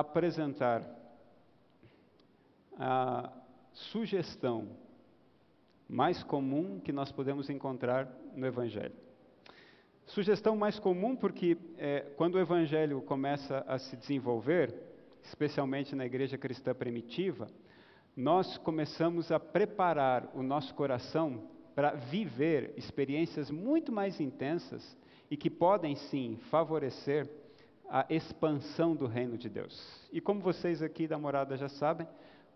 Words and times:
apresentar 0.00 0.82
a 2.78 3.32
sugestão 3.72 4.68
mais 5.88 6.22
comum 6.22 6.80
que 6.80 6.92
nós 6.92 7.12
podemos 7.12 7.48
encontrar 7.48 8.08
no 8.34 8.46
Evangelho. 8.46 8.94
Sugestão 10.06 10.56
mais 10.56 10.78
comum 10.78 11.16
porque 11.16 11.56
é, 11.78 12.00
quando 12.16 12.36
o 12.36 12.40
Evangelho 12.40 13.00
começa 13.02 13.64
a 13.66 13.78
se 13.78 13.96
desenvolver, 13.96 14.74
especialmente 15.22 15.96
na 15.96 16.06
igreja 16.06 16.38
cristã 16.38 16.74
primitiva, 16.74 17.48
nós 18.16 18.56
começamos 18.58 19.30
a 19.30 19.40
preparar 19.40 20.30
o 20.34 20.42
nosso 20.42 20.74
coração 20.74 21.50
para 21.74 21.90
viver 21.90 22.72
experiências 22.76 23.50
muito 23.50 23.92
mais 23.92 24.20
intensas 24.20 24.96
e 25.30 25.36
que 25.36 25.50
podem 25.50 25.94
sim 25.94 26.38
favorecer 26.50 27.28
a 27.88 28.06
expansão 28.08 28.94
do 28.94 29.06
reino 29.06 29.38
de 29.38 29.48
Deus. 29.48 30.08
E 30.12 30.20
como 30.20 30.40
vocês 30.40 30.82
aqui 30.82 31.06
da 31.06 31.18
morada 31.18 31.56
já 31.56 31.68
sabem, 31.68 32.06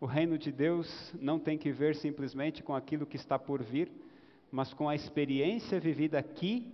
o 0.00 0.06
reino 0.06 0.38
de 0.38 0.50
Deus 0.50 1.12
não 1.20 1.38
tem 1.38 1.58
que 1.58 1.70
ver 1.70 1.94
simplesmente 1.94 2.62
com 2.62 2.74
aquilo 2.74 3.06
que 3.06 3.16
está 3.16 3.38
por 3.38 3.62
vir, 3.62 3.90
mas 4.50 4.72
com 4.74 4.88
a 4.88 4.94
experiência 4.94 5.78
vivida 5.78 6.18
aqui, 6.18 6.72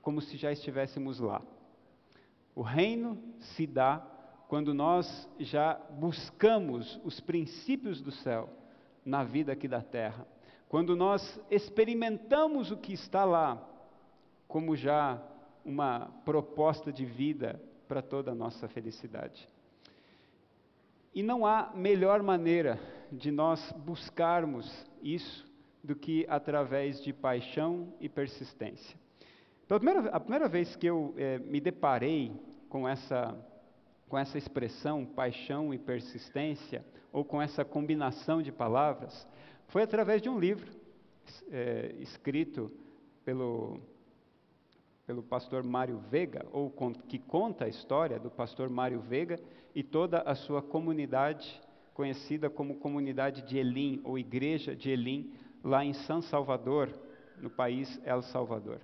como 0.00 0.20
se 0.20 0.36
já 0.36 0.52
estivéssemos 0.52 1.18
lá. 1.18 1.42
O 2.54 2.62
reino 2.62 3.18
se 3.38 3.66
dá 3.66 3.98
quando 4.48 4.72
nós 4.72 5.28
já 5.38 5.74
buscamos 5.74 7.00
os 7.04 7.20
princípios 7.20 8.00
do 8.00 8.12
céu 8.12 8.48
na 9.04 9.24
vida 9.24 9.52
aqui 9.52 9.68
da 9.68 9.82
terra. 9.82 10.26
Quando 10.68 10.96
nós 10.96 11.40
experimentamos 11.50 12.70
o 12.70 12.76
que 12.76 12.92
está 12.92 13.24
lá, 13.24 13.62
como 14.48 14.76
já 14.76 15.20
uma 15.66 16.08
proposta 16.24 16.92
de 16.92 17.04
vida 17.04 17.60
para 17.88 18.00
toda 18.00 18.30
a 18.30 18.34
nossa 18.34 18.68
felicidade. 18.68 19.48
E 21.12 21.22
não 21.22 21.44
há 21.44 21.72
melhor 21.74 22.22
maneira 22.22 22.78
de 23.10 23.32
nós 23.32 23.72
buscarmos 23.84 24.86
isso 25.02 25.44
do 25.82 25.96
que 25.96 26.24
através 26.28 27.02
de 27.02 27.12
paixão 27.12 27.92
e 28.00 28.08
persistência. 28.08 28.96
Pela 29.66 29.80
primeira, 29.80 30.10
a 30.10 30.20
primeira 30.20 30.48
vez 30.48 30.76
que 30.76 30.86
eu 30.86 31.12
é, 31.16 31.38
me 31.38 31.60
deparei 31.60 32.32
com 32.68 32.88
essa, 32.88 33.36
com 34.08 34.16
essa 34.16 34.38
expressão, 34.38 35.04
paixão 35.04 35.74
e 35.74 35.78
persistência, 35.78 36.84
ou 37.12 37.24
com 37.24 37.40
essa 37.42 37.64
combinação 37.64 38.42
de 38.42 38.52
palavras, 38.52 39.26
foi 39.68 39.82
através 39.82 40.22
de 40.22 40.28
um 40.28 40.38
livro 40.38 40.70
é, 41.50 41.94
escrito 41.98 42.70
pelo, 43.24 43.80
pelo 45.06 45.22
pastor 45.22 45.62
Mário 45.62 45.98
Vega, 46.10 46.44
ou 46.50 46.72
que 47.08 47.18
conta 47.18 47.64
a 47.64 47.68
história 47.68 48.18
do 48.18 48.28
pastor 48.28 48.68
Mário 48.68 49.00
Vega 49.00 49.38
e 49.74 49.82
toda 49.82 50.18
a 50.22 50.34
sua 50.34 50.60
comunidade, 50.60 51.60
conhecida 51.94 52.50
como 52.50 52.76
Comunidade 52.76 53.42
de 53.42 53.56
Elim, 53.56 54.00
ou 54.04 54.18
Igreja 54.18 54.74
de 54.74 54.90
Elim, 54.90 55.32
lá 55.62 55.84
em 55.84 55.92
São 55.92 56.20
Salvador, 56.20 56.90
no 57.40 57.48
país 57.48 58.00
El 58.04 58.20
Salvador. 58.22 58.80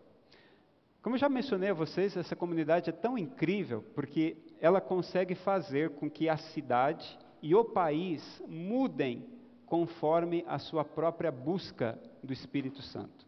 Como 1.03 1.19
já 1.19 1.29
mencionei 1.29 1.71
a 1.71 1.75
vocês, 1.75 2.17
essa 2.17 2.37
comunidade 2.37 2.89
é 2.89 2.93
tão 2.93 3.19
incrível 3.19 3.85
porque 3.93 4.37
ela 4.61 4.81
consegue 4.81 5.35
fazer 5.35 5.91
com 5.91 6.09
que 6.09 6.29
a 6.29 6.37
cidade 6.37 7.19
e 7.43 7.57
o 7.57 7.65
país 7.65 8.41
mudem 8.47 9.27
conforme 9.67 10.45
a 10.47 10.61
sua 10.61 10.85
própria 10.85 11.33
busca 11.33 11.99
do 12.23 12.33
Espírito 12.33 12.81
Santo. 12.83 13.27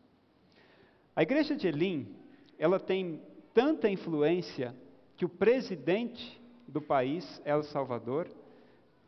A 1.17 1.22
igreja 1.22 1.56
de 1.56 1.67
Elim, 1.67 2.15
ela 2.65 2.81
tem 2.81 3.20
tanta 3.53 3.91
influência 3.91 4.75
que 5.19 5.25
o 5.27 5.29
presidente 5.29 6.43
do 6.67 6.81
país, 6.81 7.43
El 7.45 7.62
Salvador, 7.62 8.27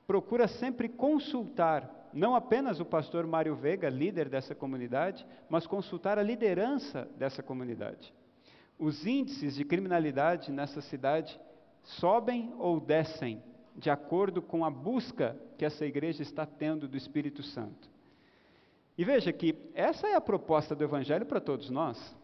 procura 0.07 0.47
sempre 0.47 0.91
consultar 0.91 2.11
não 2.13 2.35
apenas 2.35 2.81
o 2.81 2.85
pastor 2.85 3.27
Mário 3.27 3.57
Vega, 3.57 3.89
líder 3.89 4.29
dessa 4.29 4.55
comunidade, 4.55 5.27
mas 5.49 5.67
consultar 5.67 6.19
a 6.19 6.23
liderança 6.23 7.09
dessa 7.17 7.43
comunidade. 7.43 8.13
Os 8.79 9.07
índices 9.07 9.55
de 9.55 9.65
criminalidade 9.65 10.53
nessa 10.53 10.83
cidade 10.83 11.41
sobem 11.83 12.53
ou 12.59 12.79
descem 12.79 13.43
de 13.75 13.89
acordo 13.89 14.43
com 14.43 14.67
a 14.67 14.71
busca 14.71 15.35
que 15.57 15.65
essa 15.65 15.87
igreja 15.87 16.21
está 16.21 16.45
tendo 16.45 16.87
do 16.87 16.97
Espírito 16.99 17.43
Santo. 17.43 17.89
E 18.99 19.03
veja 19.03 19.33
que 19.33 19.55
essa 19.75 20.07
é 20.07 20.15
a 20.15 20.21
proposta 20.21 20.75
do 20.75 20.85
Evangelho 20.85 21.25
para 21.25 21.41
todos 21.41 21.71
nós. 21.71 22.15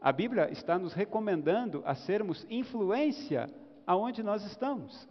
A 0.00 0.12
Bíblia 0.12 0.50
está 0.50 0.78
nos 0.78 0.94
recomendando 0.94 1.82
a 1.84 1.94
sermos 1.94 2.46
influência 2.48 3.50
aonde 3.86 4.22
nós 4.22 4.44
estamos. 4.44 5.08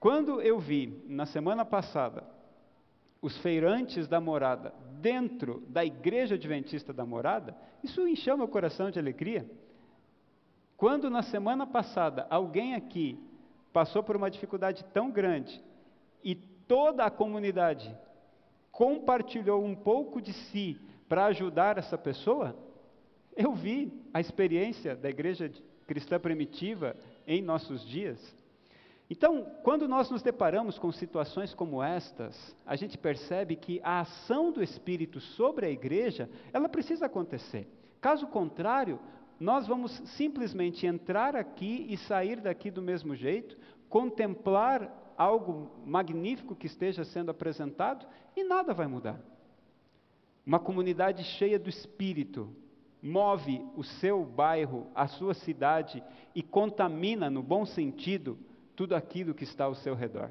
Quando 0.00 0.40
eu 0.40 0.58
vi, 0.58 1.04
na 1.06 1.24
semana 1.24 1.64
passada, 1.64 2.24
os 3.22 3.36
feirantes 3.38 4.08
da 4.08 4.20
morada 4.20 4.74
dentro 5.00 5.60
da 5.68 5.84
igreja 5.84 6.34
adventista 6.34 6.92
da 6.92 7.06
morada, 7.06 7.56
isso 7.82 8.06
encheu 8.06 8.36
meu 8.36 8.48
coração 8.48 8.90
de 8.90 8.98
alegria. 8.98 9.48
Quando 10.76 11.08
na 11.08 11.22
semana 11.22 11.66
passada 11.66 12.26
alguém 12.28 12.74
aqui 12.74 13.18
passou 13.72 14.02
por 14.02 14.16
uma 14.16 14.30
dificuldade 14.30 14.84
tão 14.92 15.10
grande 15.10 15.62
e 16.24 16.34
toda 16.34 17.04
a 17.04 17.10
comunidade 17.10 17.96
compartilhou 18.72 19.64
um 19.64 19.74
pouco 19.74 20.20
de 20.20 20.32
si 20.32 20.78
para 21.08 21.26
ajudar 21.26 21.78
essa 21.78 21.96
pessoa, 21.96 22.54
eu 23.36 23.52
vi 23.52 23.92
a 24.14 24.20
experiência 24.20 24.96
da 24.96 25.10
igreja 25.10 25.50
cristã 25.86 26.18
primitiva 26.18 26.96
em 27.26 27.42
nossos 27.42 27.86
dias. 27.86 28.18
Então, 29.08 29.46
quando 29.62 29.86
nós 29.86 30.10
nos 30.10 30.22
deparamos 30.22 30.78
com 30.78 30.90
situações 30.90 31.54
como 31.54 31.82
estas, 31.82 32.56
a 32.66 32.74
gente 32.74 32.98
percebe 32.98 33.54
que 33.54 33.80
a 33.84 34.00
ação 34.00 34.50
do 34.50 34.62
Espírito 34.62 35.20
sobre 35.20 35.66
a 35.66 35.70
igreja, 35.70 36.28
ela 36.52 36.68
precisa 36.68 37.06
acontecer. 37.06 37.68
Caso 38.00 38.26
contrário, 38.26 38.98
nós 39.38 39.66
vamos 39.66 39.92
simplesmente 40.16 40.86
entrar 40.86 41.36
aqui 41.36 41.86
e 41.88 41.96
sair 41.96 42.40
daqui 42.40 42.70
do 42.70 42.82
mesmo 42.82 43.14
jeito, 43.14 43.56
contemplar 43.88 45.14
algo 45.16 45.70
magnífico 45.84 46.56
que 46.56 46.66
esteja 46.66 47.04
sendo 47.04 47.30
apresentado 47.30 48.06
e 48.34 48.42
nada 48.42 48.74
vai 48.74 48.86
mudar. 48.86 49.20
Uma 50.44 50.58
comunidade 50.58 51.22
cheia 51.22 51.58
do 51.58 51.68
Espírito, 51.68 52.50
move 53.06 53.64
o 53.76 53.84
seu 53.84 54.24
bairro, 54.24 54.88
a 54.94 55.06
sua 55.06 55.32
cidade 55.32 56.02
e 56.34 56.42
contamina, 56.42 57.30
no 57.30 57.42
bom 57.42 57.64
sentido, 57.64 58.36
tudo 58.74 58.94
aquilo 58.94 59.34
que 59.34 59.44
está 59.44 59.64
ao 59.64 59.74
seu 59.74 59.94
redor. 59.94 60.30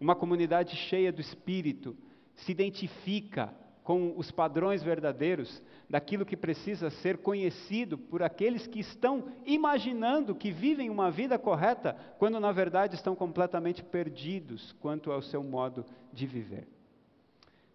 Uma 0.00 0.16
comunidade 0.16 0.74
cheia 0.74 1.12
do 1.12 1.20
Espírito 1.20 1.96
se 2.34 2.50
identifica 2.50 3.54
com 3.84 4.14
os 4.16 4.30
padrões 4.30 4.82
verdadeiros 4.82 5.62
daquilo 5.88 6.24
que 6.26 6.36
precisa 6.36 6.90
ser 6.90 7.18
conhecido 7.18 7.96
por 7.96 8.22
aqueles 8.22 8.66
que 8.66 8.80
estão 8.80 9.28
imaginando 9.46 10.34
que 10.34 10.50
vivem 10.50 10.90
uma 10.90 11.10
vida 11.10 11.38
correta, 11.38 11.94
quando 12.18 12.40
na 12.40 12.50
verdade 12.50 12.94
estão 12.94 13.14
completamente 13.14 13.84
perdidos 13.84 14.72
quanto 14.80 15.12
ao 15.12 15.22
seu 15.22 15.44
modo 15.44 15.84
de 16.12 16.26
viver. 16.26 16.66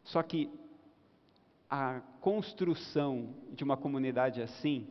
Só 0.04 0.24
que 0.24 0.50
a 1.70 2.02
construção 2.20 3.36
de 3.52 3.64
uma 3.64 3.78
comunidade 3.78 4.42
assim 4.42 4.88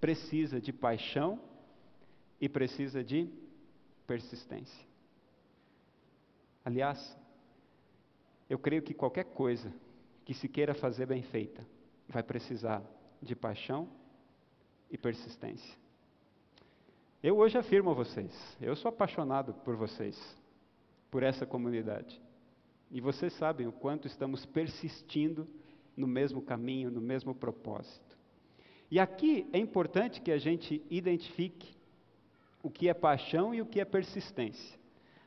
precisa 0.00 0.60
de 0.60 0.72
paixão 0.72 1.40
e 2.40 2.48
precisa 2.48 3.04
de 3.04 3.30
persistência. 4.06 4.84
Aliás, 6.64 7.16
eu 8.50 8.58
creio 8.58 8.82
que 8.82 8.92
qualquer 8.92 9.24
coisa 9.24 9.72
que 10.24 10.34
se 10.34 10.48
queira 10.48 10.74
fazer 10.74 11.06
bem 11.06 11.22
feita 11.22 11.64
vai 12.08 12.22
precisar 12.22 12.82
de 13.22 13.36
paixão 13.36 13.88
e 14.90 14.98
persistência. 14.98 15.76
Eu 17.22 17.38
hoje 17.38 17.56
afirmo 17.56 17.90
a 17.90 17.94
vocês, 17.94 18.32
eu 18.60 18.74
sou 18.76 18.88
apaixonado 18.88 19.54
por 19.54 19.76
vocês, 19.76 20.16
por 21.10 21.22
essa 21.22 21.46
comunidade. 21.46 22.20
E 22.90 23.00
vocês 23.00 23.32
sabem 23.34 23.66
o 23.66 23.72
quanto 23.72 24.06
estamos 24.06 24.44
persistindo 24.46 25.48
no 25.96 26.06
mesmo 26.06 26.42
caminho, 26.42 26.90
no 26.90 27.00
mesmo 27.00 27.34
propósito. 27.34 28.16
E 28.90 29.00
aqui 29.00 29.48
é 29.52 29.58
importante 29.58 30.20
que 30.20 30.30
a 30.30 30.38
gente 30.38 30.84
identifique 30.90 31.74
o 32.62 32.70
que 32.70 32.88
é 32.88 32.94
paixão 32.94 33.54
e 33.54 33.60
o 33.60 33.66
que 33.66 33.80
é 33.80 33.84
persistência. 33.84 34.78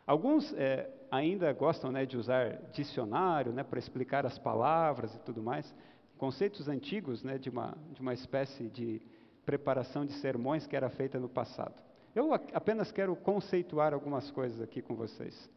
Alguns 0.05 0.53
é, 0.53 0.89
ainda 1.11 1.51
gostam 1.53 1.91
né, 1.91 2.05
de 2.05 2.17
usar 2.17 2.61
dicionário 2.71 3.51
né, 3.51 3.63
para 3.63 3.79
explicar 3.79 4.25
as 4.25 4.37
palavras 4.37 5.13
e 5.15 5.19
tudo 5.19 5.41
mais, 5.41 5.73
conceitos 6.17 6.67
antigos 6.67 7.23
né, 7.23 7.37
de, 7.37 7.49
uma, 7.49 7.77
de 7.93 8.01
uma 8.01 8.13
espécie 8.13 8.69
de 8.69 9.01
preparação 9.45 10.05
de 10.05 10.13
sermões 10.13 10.67
que 10.67 10.75
era 10.75 10.89
feita 10.89 11.19
no 11.19 11.29
passado. 11.29 11.75
Eu 12.15 12.33
apenas 12.33 12.91
quero 12.91 13.15
conceituar 13.15 13.93
algumas 13.93 14.31
coisas 14.31 14.61
aqui 14.61 14.81
com 14.81 14.95
vocês. 14.95 15.49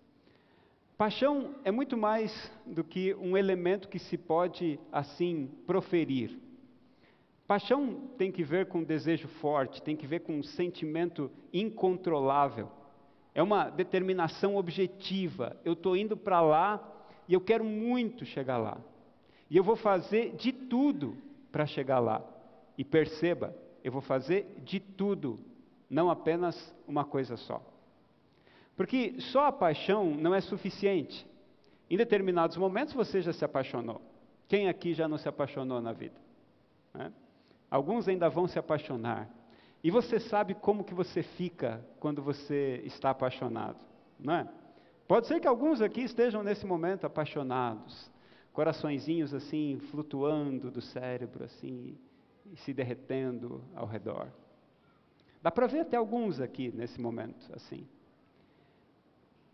Paixão 1.02 1.56
é 1.64 1.72
muito 1.72 1.96
mais 1.96 2.32
do 2.64 2.84
que 2.84 3.12
um 3.16 3.37
elemento 3.37 3.88
que 3.88 3.99
se 3.99 4.16
pode 4.16 4.78
assim 4.93 5.50
proferir. 5.66 6.38
Paixão 7.44 8.08
tem 8.16 8.31
que 8.31 8.44
ver 8.44 8.66
com 8.66 8.78
um 8.78 8.84
desejo 8.84 9.26
forte, 9.26 9.82
tem 9.82 9.96
que 9.96 10.06
ver 10.06 10.20
com 10.20 10.38
um 10.38 10.44
sentimento 10.44 11.28
incontrolável. 11.52 12.70
É 13.34 13.43
uma 13.43 13.69
determinação 13.69 14.54
objetiva. 14.54 15.56
Eu 15.64 15.72
estou 15.72 15.96
indo 15.96 16.16
para 16.16 16.40
lá 16.40 16.81
e 17.26 17.34
eu 17.34 17.40
quero 17.40 17.64
muito 17.64 18.25
chegar 18.25 18.58
lá. 18.58 18.78
E 19.50 19.56
eu 19.56 19.64
vou 19.64 19.75
fazer 19.75 20.37
de 20.37 20.52
tudo 20.52 21.16
para 21.50 21.66
chegar 21.66 21.99
lá. 21.99 22.25
E 22.78 22.84
perceba, 22.84 23.52
eu 23.82 23.90
vou 23.90 24.02
fazer 24.02 24.54
de 24.64 24.78
tudo, 24.78 25.40
não 25.90 26.08
apenas 26.08 26.72
uma 26.87 27.04
coisa 27.04 27.37
só. 27.37 27.71
Porque 28.76 29.20
só 29.20 29.46
a 29.46 29.52
paixão 29.52 30.14
não 30.14 30.34
é 30.34 30.40
suficiente. 30.40 31.26
Em 31.90 31.96
determinados 31.96 32.56
momentos 32.56 32.94
você 32.94 33.20
já 33.20 33.32
se 33.32 33.44
apaixonou. 33.44 34.00
Quem 34.48 34.69
aqui 34.69 34.94
já 34.94 35.06
não 35.06 35.19
se 35.19 35.28
apaixonou 35.28 35.80
na 35.80 35.92
vida? 35.92 36.20
Né? 36.94 37.12
Alguns 37.70 38.08
ainda 38.08 38.28
vão 38.28 38.46
se 38.46 38.58
apaixonar. 38.58 39.28
E 39.82 39.90
você 39.90 40.20
sabe 40.20 40.54
como 40.54 40.84
que 40.84 40.94
você 40.94 41.22
fica 41.22 41.84
quando 41.98 42.22
você 42.22 42.82
está 42.84 43.10
apaixonado, 43.10 43.84
não 44.19 44.34
é? 44.34 44.48
Pode 45.08 45.26
ser 45.26 45.40
que 45.40 45.48
alguns 45.48 45.82
aqui 45.82 46.02
estejam 46.02 46.42
nesse 46.42 46.64
momento 46.64 47.04
apaixonados, 47.04 48.10
coraçõezinhos 48.52 49.34
assim 49.34 49.80
flutuando 49.90 50.70
do 50.70 50.80
cérebro 50.80 51.44
assim 51.44 51.98
e 52.50 52.56
se 52.56 52.72
derretendo 52.72 53.64
ao 53.75 53.86
redor. 53.86 54.28
Dá 55.42 55.50
para 55.50 55.66
ver 55.66 55.80
até 55.80 55.96
alguns 55.96 56.40
aqui 56.40 56.70
nesse 56.72 57.00
momento 57.00 57.50
assim. 57.52 57.86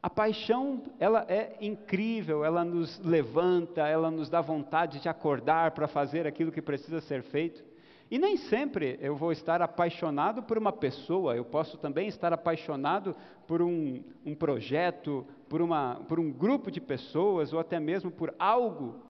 A 0.00 0.08
paixão, 0.08 0.82
ela 1.00 1.26
é 1.28 1.56
incrível, 1.60 2.44
ela 2.44 2.64
nos 2.64 3.00
levanta, 3.00 3.86
ela 3.86 4.10
nos 4.10 4.30
dá 4.30 4.40
vontade 4.40 5.00
de 5.00 5.08
acordar 5.08 5.72
para 5.72 5.88
fazer 5.88 6.24
aquilo 6.24 6.52
que 6.52 6.62
precisa 6.62 7.00
ser 7.00 7.22
feito. 7.22 7.64
E 8.08 8.16
nem 8.16 8.36
sempre 8.36 8.96
eu 9.02 9.16
vou 9.16 9.32
estar 9.32 9.60
apaixonado 9.60 10.42
por 10.42 10.56
uma 10.56 10.72
pessoa, 10.72 11.36
eu 11.36 11.44
posso 11.44 11.76
também 11.76 12.06
estar 12.06 12.32
apaixonado 12.32 13.14
por 13.46 13.60
um, 13.60 14.02
um 14.24 14.34
projeto, 14.36 15.26
por, 15.48 15.60
uma, 15.60 15.96
por 16.08 16.20
um 16.20 16.32
grupo 16.32 16.70
de 16.70 16.80
pessoas, 16.80 17.52
ou 17.52 17.58
até 17.58 17.80
mesmo 17.80 18.10
por 18.10 18.32
algo. 18.38 19.02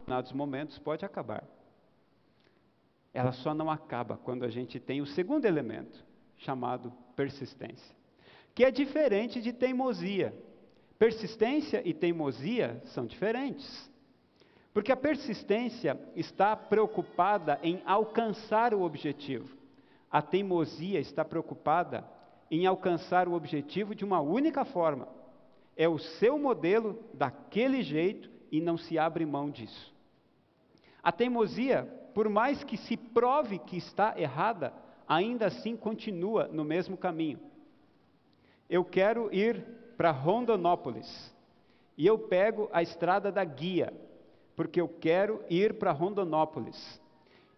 Determinados 0.00 0.32
momentos 0.32 0.78
pode 0.80 1.04
acabar. 1.04 1.61
Ela 3.12 3.32
só 3.32 3.52
não 3.52 3.70
acaba 3.70 4.16
quando 4.16 4.44
a 4.44 4.48
gente 4.48 4.80
tem 4.80 5.00
o 5.00 5.06
segundo 5.06 5.44
elemento, 5.44 6.04
chamado 6.38 6.92
persistência, 7.14 7.94
que 8.54 8.64
é 8.64 8.70
diferente 8.70 9.40
de 9.40 9.52
teimosia. 9.52 10.34
Persistência 10.98 11.82
e 11.84 11.92
teimosia 11.92 12.80
são 12.86 13.06
diferentes. 13.06 13.90
Porque 14.72 14.90
a 14.90 14.96
persistência 14.96 16.00
está 16.16 16.56
preocupada 16.56 17.58
em 17.62 17.82
alcançar 17.84 18.72
o 18.72 18.82
objetivo. 18.82 19.56
A 20.10 20.22
teimosia 20.22 20.98
está 21.00 21.24
preocupada 21.24 22.08
em 22.50 22.66
alcançar 22.66 23.28
o 23.28 23.32
objetivo 23.32 23.94
de 23.94 24.04
uma 24.04 24.20
única 24.20 24.64
forma. 24.64 25.08
É 25.76 25.88
o 25.88 25.98
seu 25.98 26.38
modelo 26.38 26.98
daquele 27.14 27.82
jeito 27.82 28.30
e 28.50 28.60
não 28.60 28.76
se 28.76 28.98
abre 28.98 29.26
mão 29.26 29.50
disso. 29.50 29.92
A 31.02 31.10
teimosia 31.10 31.88
por 32.14 32.28
mais 32.28 32.62
que 32.64 32.76
se 32.76 32.96
prove 32.96 33.58
que 33.58 33.76
está 33.76 34.14
errada, 34.18 34.72
ainda 35.06 35.46
assim 35.46 35.76
continua 35.76 36.48
no 36.48 36.64
mesmo 36.64 36.96
caminho. 36.96 37.40
Eu 38.68 38.84
quero 38.84 39.32
ir 39.34 39.64
para 39.96 40.10
Rondonópolis 40.10 41.34
e 41.96 42.06
eu 42.06 42.18
pego 42.18 42.68
a 42.72 42.82
estrada 42.82 43.30
da 43.30 43.44
guia, 43.44 43.92
porque 44.56 44.80
eu 44.80 44.88
quero 44.88 45.42
ir 45.50 45.74
para 45.74 45.92
Rondonópolis. 45.92 47.00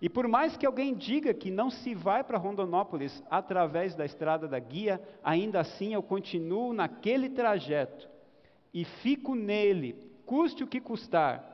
E 0.00 0.08
por 0.08 0.28
mais 0.28 0.56
que 0.56 0.66
alguém 0.66 0.94
diga 0.94 1.32
que 1.32 1.50
não 1.50 1.70
se 1.70 1.94
vai 1.94 2.22
para 2.22 2.36
Rondonópolis 2.36 3.22
através 3.30 3.94
da 3.94 4.04
estrada 4.04 4.46
da 4.46 4.58
guia, 4.58 5.00
ainda 5.22 5.60
assim 5.60 5.94
eu 5.94 6.02
continuo 6.02 6.72
naquele 6.72 7.30
trajeto 7.30 8.08
e 8.72 8.84
fico 8.84 9.34
nele, 9.34 9.96
custe 10.26 10.64
o 10.64 10.66
que 10.66 10.80
custar, 10.80 11.53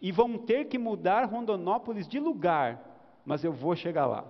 e 0.00 0.12
vão 0.12 0.38
ter 0.38 0.66
que 0.66 0.78
mudar 0.78 1.24
Rondonópolis 1.24 2.06
de 2.06 2.18
lugar, 2.18 2.80
mas 3.24 3.44
eu 3.44 3.52
vou 3.52 3.74
chegar 3.74 4.06
lá. 4.06 4.24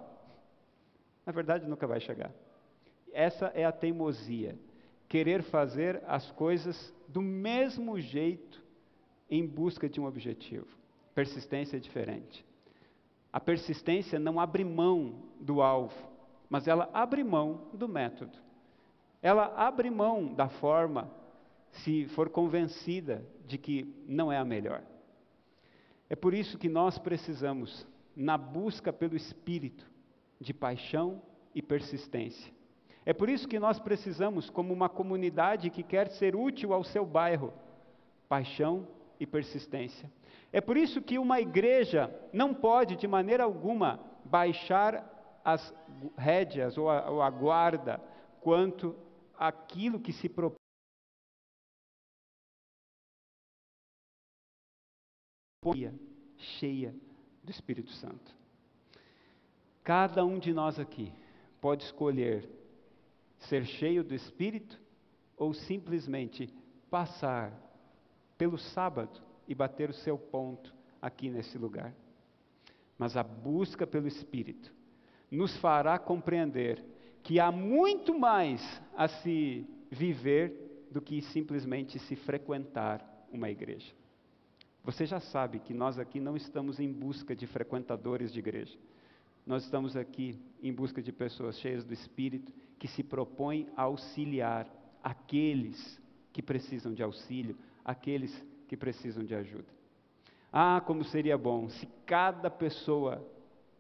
Na 1.25 1.33
verdade, 1.33 1.67
nunca 1.67 1.87
vai 1.87 2.01
chegar. 2.01 2.33
Essa 3.13 3.47
é 3.55 3.65
a 3.65 3.73
teimosia, 3.73 4.59
querer 5.09 5.43
fazer 5.43 6.03
as 6.07 6.31
coisas 6.33 6.95
do 7.07 7.21
mesmo 7.21 8.01
jeito 8.01 8.63
em 9.31 9.47
busca 9.47 9.89
de 9.89 10.01
um 10.01 10.07
objetivo. 10.07 10.67
Persistência 11.15 11.77
é 11.77 11.81
diferente. 11.81 12.45
A 13.33 13.39
persistência 13.39 14.19
não 14.19 14.41
abre 14.41 14.65
mão 14.65 15.23
do 15.39 15.61
alvo, 15.61 15.95
mas 16.49 16.67
ela 16.67 16.89
abre 16.95 17.23
mão 17.23 17.69
do 17.75 17.89
método. 17.89 18.39
Ela 19.21 19.53
abre 19.55 19.91
mão 19.91 20.33
da 20.33 20.49
forma, 20.49 21.11
se 21.71 22.07
for 22.09 22.31
convencida 22.31 23.23
de 23.47 23.59
que 23.59 23.95
não 24.07 24.33
é 24.33 24.39
a 24.39 24.45
melhor. 24.45 24.83
É 26.11 26.17
por 26.17 26.35
isso 26.35 26.59
que 26.59 26.69
nós 26.69 26.99
precisamos, 26.99 27.87
na 28.17 28.39
busca 28.39 28.93
pelo 28.93 29.17
Espírito, 29.17 29.87
de 30.41 30.55
paixão 30.55 31.23
e 31.55 31.61
persistência. 31.61 32.53
É 33.05 33.13
por 33.13 33.29
isso 33.29 33.49
que 33.49 33.59
nós 33.59 33.79
precisamos, 33.79 34.51
como 34.51 34.73
uma 34.73 34.89
comunidade 34.89 35.71
que 35.71 35.83
quer 35.83 36.09
ser 36.09 36.37
útil 36.37 36.73
ao 36.73 36.85
seu 36.85 37.07
bairro, 37.07 37.53
paixão 38.29 38.87
e 39.19 39.27
persistência. 39.27 40.11
É 40.53 40.61
por 40.61 40.77
isso 40.77 41.03
que 41.03 41.19
uma 41.19 41.41
igreja 41.41 42.15
não 42.33 42.55
pode, 42.55 42.97
de 42.97 43.07
maneira 43.07 43.45
alguma, 43.45 44.01
baixar 44.25 45.41
as 45.45 45.75
rédeas 46.17 46.77
ou 46.77 46.91
a, 46.91 47.11
ou 47.11 47.23
a 47.23 47.31
guarda 47.31 48.01
quanto 48.41 48.95
aquilo 49.39 50.01
que 50.01 50.13
se 50.13 50.29
propõe. 50.29 50.58
Cheia 56.37 56.95
do 57.43 57.51
Espírito 57.51 57.91
Santo. 57.93 58.37
Cada 59.83 60.25
um 60.25 60.39
de 60.39 60.53
nós 60.53 60.79
aqui 60.79 61.13
pode 61.61 61.85
escolher 61.85 62.49
ser 63.39 63.65
cheio 63.65 64.05
do 64.05 64.15
Espírito 64.15 64.79
ou 65.37 65.55
simplesmente 65.55 66.53
passar 66.91 67.53
pelo 68.37 68.59
sábado 68.59 69.21
e 69.47 69.55
bater 69.55 69.91
o 69.91 69.95
seu 69.95 70.19
ponto 70.19 70.75
aqui 71.01 71.31
nesse 71.31 71.57
lugar. 71.57 71.95
Mas 72.99 73.17
a 73.17 73.23
busca 73.23 73.87
pelo 73.87 74.09
Espírito 74.09 74.73
nos 75.31 75.57
fará 75.59 75.99
compreender 75.99 76.85
que 77.23 77.39
há 77.39 77.51
muito 77.51 78.19
mais 78.19 78.61
a 78.97 79.09
se 79.09 79.67
viver 79.91 80.89
do 80.91 81.01
que 81.01 81.21
simplesmente 81.21 81.99
se 81.99 82.17
frequentar 82.17 83.27
uma 83.31 83.51
igreja. 83.51 83.93
Você 84.85 85.05
já 85.05 85.21
sabe 85.21 85.59
que 85.59 85.75
nós 85.75 85.99
aqui 85.99 86.21
não 86.21 86.37
estamos 86.37 86.81
em 86.81 86.91
busca 86.91 87.35
de 87.35 87.47
frequentadores 87.47 88.33
de 88.33 88.39
igreja. 88.39 88.79
Nós 89.47 89.65
estamos 89.65 89.97
aqui 89.97 90.39
em 90.63 90.73
busca 90.73 91.03
de 91.03 91.13
pessoas 91.13 91.59
cheias 91.59 91.85
do 91.85 91.93
Espírito 91.93 92.53
que 92.79 92.89
se 92.89 93.03
propõem 93.03 93.69
a 93.77 93.83
auxiliar 93.83 94.67
aqueles 95.03 96.01
que 96.33 96.43
precisam 96.43 96.93
de 96.93 97.03
auxílio, 97.03 97.57
aqueles 97.85 98.45
que 98.67 98.77
precisam 98.77 99.25
de 99.25 99.35
ajuda. 99.35 99.69
Ah, 100.53 100.83
como 100.85 101.05
seria 101.05 101.37
bom 101.37 101.69
se 101.69 101.87
cada 102.07 102.51
pessoa, 102.51 103.27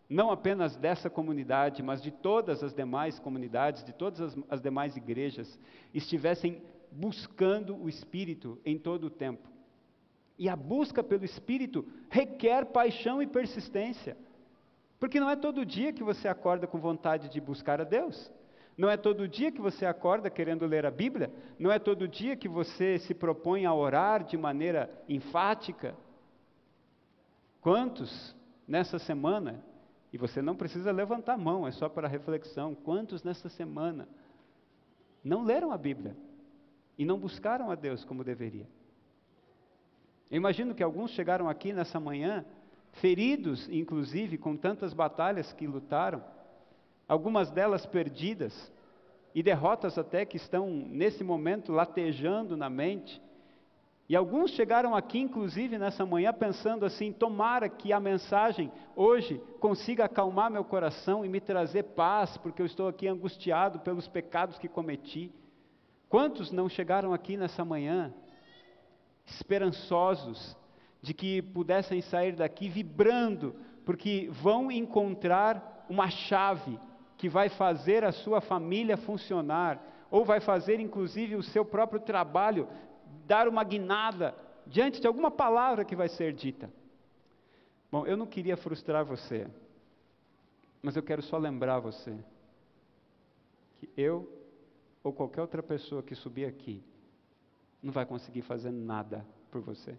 não 0.08 0.30
apenas 0.30 0.76
dessa 0.76 1.08
comunidade, 1.08 1.82
mas 1.82 2.02
de 2.02 2.10
todas 2.10 2.62
as 2.62 2.74
demais 2.74 3.18
comunidades, 3.18 3.84
de 3.84 3.92
todas 3.92 4.20
as, 4.20 4.38
as 4.50 4.60
demais 4.60 4.96
igrejas, 4.96 5.58
estivessem 5.94 6.62
buscando 6.90 7.76
o 7.76 7.88
Espírito 7.88 8.58
em 8.64 8.78
todo 8.78 9.04
o 9.04 9.10
tempo 9.10 9.57
e 10.38 10.48
a 10.48 10.54
busca 10.54 11.02
pelo 11.02 11.24
Espírito 11.24 11.84
requer 12.08 12.66
paixão 12.66 13.20
e 13.20 13.26
persistência. 13.26 14.16
Porque 15.00 15.18
não 15.18 15.28
é 15.28 15.36
todo 15.36 15.66
dia 15.66 15.92
que 15.92 16.02
você 16.02 16.28
acorda 16.28 16.66
com 16.66 16.78
vontade 16.78 17.28
de 17.28 17.40
buscar 17.40 17.80
a 17.80 17.84
Deus. 17.84 18.30
Não 18.76 18.88
é 18.88 18.96
todo 18.96 19.26
dia 19.26 19.50
que 19.50 19.60
você 19.60 19.84
acorda 19.84 20.30
querendo 20.30 20.64
ler 20.64 20.86
a 20.86 20.90
Bíblia. 20.90 21.32
Não 21.58 21.70
é 21.70 21.78
todo 21.80 22.06
dia 22.06 22.36
que 22.36 22.48
você 22.48 22.98
se 23.00 23.12
propõe 23.12 23.66
a 23.66 23.74
orar 23.74 24.22
de 24.22 24.36
maneira 24.36 24.88
enfática. 25.08 25.96
Quantos 27.60 28.36
nessa 28.66 28.98
semana, 28.98 29.64
e 30.12 30.18
você 30.18 30.40
não 30.40 30.54
precisa 30.54 30.92
levantar 30.92 31.34
a 31.34 31.38
mão, 31.38 31.66
é 31.66 31.72
só 31.72 31.88
para 31.88 32.06
reflexão, 32.06 32.74
quantos 32.74 33.24
nessa 33.24 33.48
semana 33.48 34.08
não 35.24 35.42
leram 35.42 35.72
a 35.72 35.78
Bíblia 35.78 36.16
e 36.96 37.04
não 37.04 37.18
buscaram 37.18 37.70
a 37.70 37.74
Deus 37.74 38.04
como 38.04 38.22
deveria? 38.22 38.66
Eu 40.30 40.36
imagino 40.36 40.74
que 40.74 40.82
alguns 40.82 41.10
chegaram 41.12 41.48
aqui 41.48 41.72
nessa 41.72 41.98
manhã, 41.98 42.44
feridos, 43.00 43.68
inclusive, 43.70 44.36
com 44.36 44.56
tantas 44.56 44.92
batalhas 44.92 45.52
que 45.52 45.66
lutaram, 45.66 46.22
algumas 47.06 47.50
delas 47.50 47.86
perdidas, 47.86 48.72
e 49.34 49.42
derrotas 49.42 49.96
até 49.96 50.24
que 50.24 50.36
estão, 50.36 50.68
nesse 50.68 51.22
momento, 51.22 51.70
latejando 51.70 52.56
na 52.56 52.68
mente, 52.68 53.20
E 54.08 54.16
alguns 54.16 54.52
chegaram 54.52 54.96
aqui, 54.96 55.18
inclusive, 55.18 55.76
nessa 55.76 56.06
manhã, 56.06 56.32
pensando 56.32 56.86
assim: 56.86 57.12
tomara 57.12 57.68
que 57.68 57.92
a 57.92 58.00
mensagem 58.00 58.72
hoje 58.96 59.38
consiga 59.60 60.06
acalmar 60.06 60.50
meu 60.50 60.64
coração 60.64 61.24
e 61.24 61.28
me 61.28 61.40
trazer 61.40 61.82
paz, 61.82 62.38
porque 62.38 62.62
eu 62.62 62.66
estou 62.66 62.88
aqui 62.88 63.06
angustiado 63.06 63.80
pelos 63.80 64.08
pecados 64.08 64.58
que 64.58 64.66
cometi. 64.66 65.30
Quantos 66.08 66.50
não 66.50 66.70
chegaram 66.70 67.12
aqui 67.12 67.36
nessa 67.36 67.66
manhã, 67.66 68.14
esperançosos, 69.30 70.56
de 71.00 71.14
que 71.14 71.42
pudessem 71.42 72.00
sair 72.00 72.34
daqui 72.34 72.68
vibrando, 72.68 73.54
porque 73.84 74.28
vão 74.30 74.70
encontrar 74.70 75.86
uma 75.88 76.10
chave 76.10 76.78
que 77.16 77.28
vai 77.28 77.48
fazer 77.48 78.04
a 78.04 78.12
sua 78.12 78.40
família 78.40 78.96
funcionar, 78.96 79.80
ou 80.10 80.24
vai 80.24 80.40
fazer 80.40 80.80
inclusive 80.80 81.36
o 81.36 81.42
seu 81.42 81.64
próprio 81.64 82.00
trabalho 82.00 82.68
dar 83.26 83.48
uma 83.48 83.62
guinada 83.62 84.34
diante 84.66 85.00
de 85.00 85.06
alguma 85.06 85.30
palavra 85.30 85.84
que 85.84 85.96
vai 85.96 86.08
ser 86.08 86.32
dita. 86.32 86.70
Bom, 87.90 88.06
eu 88.06 88.16
não 88.16 88.26
queria 88.26 88.56
frustrar 88.56 89.04
você, 89.04 89.46
mas 90.82 90.96
eu 90.96 91.02
quero 91.02 91.22
só 91.22 91.38
lembrar 91.38 91.78
você 91.78 92.16
que 93.76 93.88
eu 93.96 94.30
ou 95.02 95.12
qualquer 95.12 95.40
outra 95.40 95.62
pessoa 95.62 96.02
que 96.02 96.14
subir 96.14 96.44
aqui 96.44 96.82
não 97.82 97.92
vai 97.92 98.04
conseguir 98.04 98.42
fazer 98.42 98.70
nada 98.70 99.26
por 99.50 99.60
você. 99.60 99.96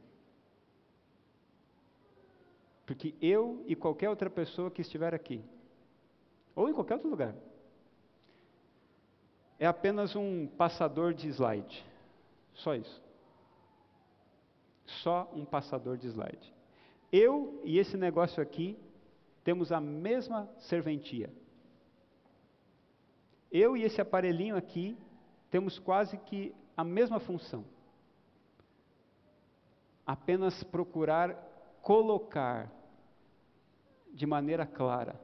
Porque 2.85 3.15
eu 3.21 3.63
e 3.67 3.75
qualquer 3.75 4.09
outra 4.09 4.29
pessoa 4.29 4.71
que 4.71 4.81
estiver 4.81 5.13
aqui, 5.13 5.43
ou 6.55 6.69
em 6.69 6.73
qualquer 6.73 6.95
outro 6.95 7.09
lugar, 7.09 7.35
é 9.59 9.67
apenas 9.67 10.15
um 10.15 10.47
passador 10.47 11.13
de 11.13 11.27
slide. 11.27 11.85
Só 12.53 12.75
isso 12.75 13.09
só 14.89 15.29
um 15.33 15.45
passador 15.45 15.97
de 15.97 16.07
slide. 16.07 16.53
Eu 17.11 17.61
e 17.63 17.77
esse 17.79 17.97
negócio 17.97 18.41
aqui 18.41 18.77
temos 19.43 19.71
a 19.71 19.79
mesma 19.79 20.49
serventia. 20.57 21.31
Eu 23.51 23.75
e 23.75 23.83
esse 23.83 23.99
aparelhinho 23.99 24.55
aqui 24.55 24.97
temos 25.49 25.79
quase 25.79 26.17
que 26.17 26.53
a 26.79 26.83
mesma 26.85 27.19
função. 27.19 27.65
Apenas 30.07 30.63
procurar 30.63 31.35
colocar 31.81 32.71
de 34.13 34.25
maneira 34.25 34.65
clara, 34.65 35.19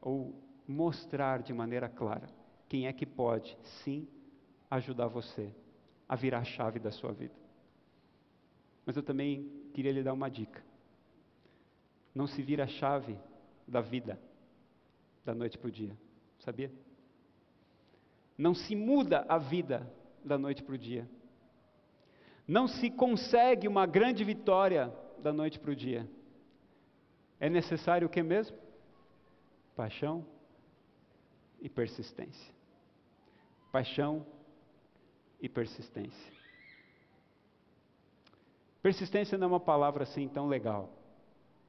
ou 0.00 0.34
mostrar 0.66 1.42
de 1.42 1.52
maneira 1.52 1.86
clara, 1.86 2.30
quem 2.66 2.86
é 2.86 2.92
que 2.94 3.04
pode, 3.04 3.58
sim, 3.84 4.08
ajudar 4.70 5.06
você 5.06 5.54
a 6.08 6.16
virar 6.16 6.38
a 6.38 6.44
chave 6.44 6.78
da 6.78 6.90
sua 6.90 7.12
vida. 7.12 7.34
Mas 8.86 8.96
eu 8.96 9.02
também 9.02 9.68
queria 9.74 9.92
lhe 9.92 10.02
dar 10.02 10.14
uma 10.14 10.30
dica. 10.30 10.64
Não 12.14 12.26
se 12.26 12.40
vira 12.40 12.64
a 12.64 12.68
chave 12.68 13.18
da 13.66 13.82
vida 13.82 14.18
da 15.26 15.34
noite 15.34 15.58
para 15.58 15.68
o 15.68 15.70
dia, 15.70 15.94
sabia? 16.38 16.72
Não 18.38 18.54
se 18.54 18.76
muda 18.76 19.26
a 19.28 19.36
vida 19.36 19.92
da 20.24 20.38
noite 20.38 20.62
para 20.62 20.76
o 20.76 20.78
dia. 20.78 21.10
Não 22.46 22.68
se 22.68 22.88
consegue 22.88 23.66
uma 23.66 23.84
grande 23.84 24.22
vitória 24.22 24.94
da 25.18 25.32
noite 25.32 25.58
para 25.58 25.72
o 25.72 25.76
dia. 25.76 26.08
É 27.40 27.50
necessário 27.50 28.06
o 28.06 28.10
que 28.10 28.22
mesmo? 28.22 28.56
Paixão 29.74 30.24
e 31.60 31.68
persistência. 31.68 32.54
Paixão 33.72 34.24
e 35.40 35.48
persistência. 35.48 36.32
Persistência 38.80 39.36
não 39.36 39.46
é 39.46 39.50
uma 39.50 39.60
palavra 39.60 40.04
assim 40.04 40.28
tão 40.28 40.46
legal, 40.46 40.90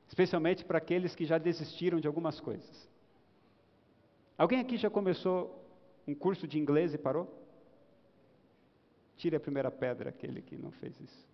especialmente 0.08 0.64
para 0.64 0.78
aqueles 0.78 1.16
que 1.16 1.26
já 1.26 1.38
desistiram 1.38 2.00
de 2.00 2.08
algumas 2.08 2.40
coisas. 2.40 2.90
Alguém 4.38 4.60
aqui 4.60 4.78
já 4.78 4.90
começou 4.90 5.59
um 6.10 6.16
curso 6.16 6.48
de 6.48 6.58
inglês 6.58 6.94
e 6.94 6.98
parou? 6.98 7.32
Tire 9.16 9.36
a 9.36 9.39
primeira 9.39 9.70
pedra, 9.70 10.10
aquele 10.10 10.42
que 10.42 10.58
não 10.58 10.72
fez 10.72 11.00
isso. 11.00 11.28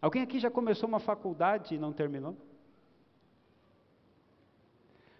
Alguém 0.00 0.22
aqui 0.22 0.40
já 0.40 0.50
começou 0.50 0.88
uma 0.88 0.98
faculdade 0.98 1.74
e 1.74 1.78
não 1.78 1.92
terminou? 1.92 2.36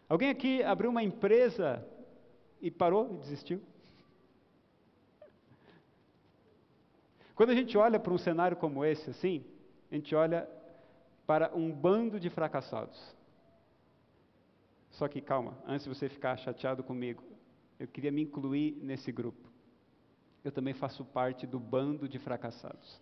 Alguém 0.09 0.29
aqui 0.29 0.63
abriu 0.63 0.91
uma 0.91 1.03
empresa 1.03 1.87
e 2.61 2.71
parou 2.71 3.15
e 3.15 3.19
desistiu? 3.19 3.63
Quando 7.35 7.51
a 7.51 7.55
gente 7.55 7.79
olha 7.79 7.99
para 7.99 8.13
um 8.13 8.19
cenário 8.19 8.57
como 8.57 8.85
esse, 8.85 9.11
assim, 9.11 9.45
a 9.91 9.95
gente 9.95 10.15
olha 10.15 10.49
para 11.27 11.55
um 11.55 11.71
bando 11.71 12.19
de 12.19 12.29
fracassados. 12.29 13.01
Só 14.93 15.09
que 15.09 15.21
calma, 15.21 15.59
antes 15.67 15.85
de 15.85 15.89
você 15.89 16.09
ficar 16.09 16.37
chateado 16.37 16.83
comigo, 16.83 17.23
eu 17.79 17.89
queria 17.89 18.13
me 18.13 18.23
incluir 18.23 18.79
nesse 18.83 19.11
grupo. 19.11 19.51
Eu 20.45 20.53
também 20.53 20.75
faço 20.75 21.05
parte 21.05 21.47
do 21.47 21.59
bando 21.59 22.09
de 22.09 22.19
fracassados. 22.19 23.01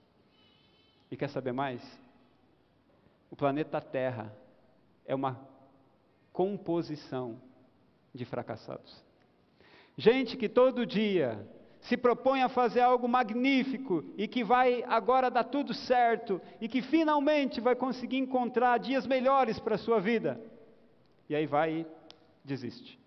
E 1.11 1.17
quer 1.17 1.29
saber 1.29 1.53
mais? 1.53 1.83
O 3.31 3.37
planeta 3.37 3.81
Terra 3.81 4.33
é 5.05 5.15
uma 5.15 5.41
composição 6.33 7.41
de 8.15 8.25
fracassados. 8.25 9.05
Gente 9.97 10.37
que 10.37 10.49
todo 10.49 10.87
dia 10.87 11.45
se 11.81 11.97
propõe 11.97 12.43
a 12.43 12.49
fazer 12.49 12.81
algo 12.81 13.09
magnífico 13.09 14.05
e 14.17 14.29
que 14.29 14.45
vai 14.45 14.85
agora 14.85 15.31
dar 15.31 15.45
tudo 15.45 15.75
certo 15.75 16.41
e 16.61 16.69
que 16.69 16.83
finalmente 16.83 17.61
vai 17.61 17.75
conseguir 17.75 18.19
encontrar 18.19 18.79
dias 18.79 19.07
melhores 19.07 19.59
para 19.59 19.75
a 19.75 19.79
sua 19.79 20.01
vida. 20.01 20.41
E 21.31 21.35
aí 21.35 21.47
vai 21.47 21.73
e 21.73 21.87
desiste. 22.45 23.01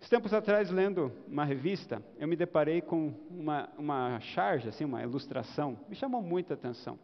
Uns 0.00 0.08
tempos 0.08 0.32
atrás, 0.32 0.70
lendo 0.70 1.12
uma 1.28 1.44
revista, 1.44 2.02
eu 2.18 2.26
me 2.26 2.34
deparei 2.34 2.80
com 2.80 3.14
uma, 3.30 3.70
uma 3.78 4.18
charge, 4.20 4.68
assim, 4.68 4.84
uma 4.84 5.02
ilustração, 5.02 5.78
me 5.88 5.94
chamou 5.94 6.22
muita 6.22 6.54
atenção. 6.54 6.98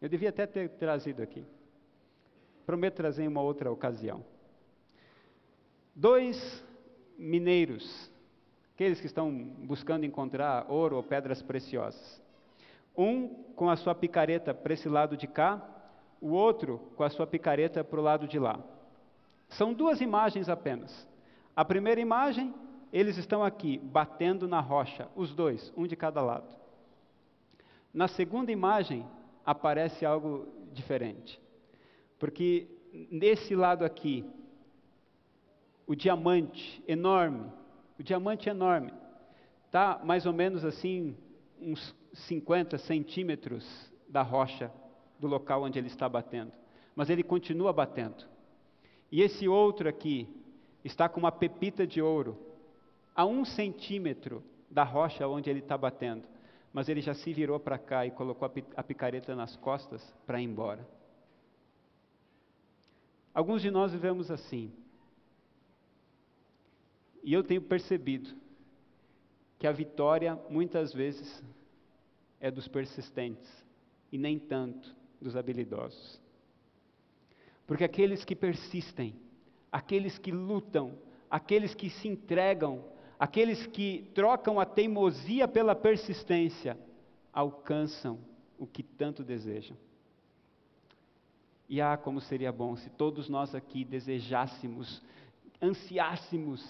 Eu 0.00 0.08
devia 0.08 0.30
até 0.30 0.46
ter 0.46 0.70
trazido 0.70 1.22
aqui. 1.22 1.44
Prometo 2.64 2.94
trazer 2.94 3.24
em 3.24 3.28
uma 3.28 3.42
outra 3.42 3.70
ocasião. 3.70 4.24
Dois 5.94 6.64
mineiros 7.18 8.10
aqueles 8.76 9.00
que 9.00 9.06
estão 9.06 9.32
buscando 9.32 10.04
encontrar 10.04 10.66
ouro 10.70 10.96
ou 10.96 11.02
pedras 11.02 11.42
preciosas. 11.42 12.22
Um 12.96 13.28
com 13.56 13.68
a 13.68 13.76
sua 13.76 13.94
picareta 13.96 14.54
para 14.54 14.74
esse 14.74 14.88
lado 14.88 15.16
de 15.16 15.26
cá, 15.26 15.75
o 16.26 16.32
outro 16.32 16.80
com 16.96 17.04
a 17.04 17.08
sua 17.08 17.26
picareta 17.26 17.84
para 17.84 18.00
o 18.00 18.02
lado 18.02 18.26
de 18.26 18.38
lá. 18.38 18.58
São 19.48 19.72
duas 19.72 20.00
imagens 20.00 20.48
apenas. 20.48 21.08
A 21.54 21.64
primeira 21.64 22.00
imagem, 22.00 22.52
eles 22.92 23.16
estão 23.16 23.44
aqui, 23.44 23.78
batendo 23.78 24.48
na 24.48 24.58
rocha, 24.58 25.08
os 25.14 25.32
dois, 25.32 25.72
um 25.76 25.86
de 25.86 25.94
cada 25.94 26.20
lado. 26.20 26.52
Na 27.94 28.08
segunda 28.08 28.50
imagem, 28.50 29.06
aparece 29.44 30.04
algo 30.04 30.48
diferente. 30.72 31.40
Porque 32.18 32.66
nesse 33.10 33.54
lado 33.54 33.84
aqui, 33.84 34.28
o 35.86 35.94
diamante 35.94 36.82
enorme, 36.88 37.52
o 37.98 38.02
diamante 38.02 38.48
enorme. 38.48 38.92
Está 39.66 40.00
mais 40.02 40.26
ou 40.26 40.32
menos 40.32 40.64
assim, 40.64 41.16
uns 41.60 41.94
50 42.12 42.78
centímetros 42.78 43.64
da 44.08 44.22
rocha, 44.22 44.72
do 45.18 45.26
local 45.26 45.62
onde 45.62 45.78
ele 45.78 45.88
está 45.88 46.08
batendo. 46.08 46.52
Mas 46.94 47.10
ele 47.10 47.22
continua 47.22 47.72
batendo. 47.72 48.24
E 49.10 49.22
esse 49.22 49.48
outro 49.48 49.88
aqui 49.88 50.28
está 50.84 51.08
com 51.08 51.20
uma 51.20 51.32
pepita 51.32 51.86
de 51.86 52.00
ouro 52.00 52.38
a 53.14 53.24
um 53.24 53.44
centímetro 53.44 54.42
da 54.70 54.84
rocha 54.84 55.26
onde 55.26 55.48
ele 55.50 55.60
está 55.60 55.76
batendo. 55.76 56.24
Mas 56.72 56.88
ele 56.88 57.00
já 57.00 57.14
se 57.14 57.32
virou 57.32 57.58
para 57.58 57.78
cá 57.78 58.06
e 58.06 58.10
colocou 58.10 58.50
a 58.76 58.82
picareta 58.82 59.34
nas 59.34 59.56
costas 59.56 60.02
para 60.26 60.40
ir 60.40 60.44
embora. 60.44 60.86
Alguns 63.32 63.60
de 63.60 63.70
nós 63.70 63.92
vivemos 63.92 64.30
assim. 64.30 64.72
E 67.22 67.32
eu 67.32 67.44
tenho 67.44 67.60
percebido 67.60 68.34
que 69.58 69.66
a 69.66 69.72
vitória 69.72 70.38
muitas 70.48 70.92
vezes 70.94 71.42
é 72.40 72.50
dos 72.50 72.66
persistentes 72.66 73.64
e 74.10 74.16
nem 74.16 74.38
tanto 74.38 74.95
dos 75.20 75.36
habilidosos. 75.36 76.20
Porque 77.66 77.84
aqueles 77.84 78.24
que 78.24 78.36
persistem, 78.36 79.14
aqueles 79.72 80.18
que 80.18 80.30
lutam, 80.30 80.98
aqueles 81.30 81.74
que 81.74 81.90
se 81.90 82.08
entregam, 82.08 82.84
aqueles 83.18 83.66
que 83.66 84.10
trocam 84.14 84.60
a 84.60 84.64
teimosia 84.64 85.48
pela 85.48 85.74
persistência, 85.74 86.78
alcançam 87.32 88.18
o 88.58 88.66
que 88.66 88.82
tanto 88.82 89.24
desejam. 89.24 89.76
E 91.68 91.80
ah, 91.80 91.96
como 91.96 92.20
seria 92.20 92.52
bom 92.52 92.76
se 92.76 92.88
todos 92.90 93.28
nós 93.28 93.54
aqui 93.54 93.84
desejássemos, 93.84 95.02
ansiássemos 95.60 96.64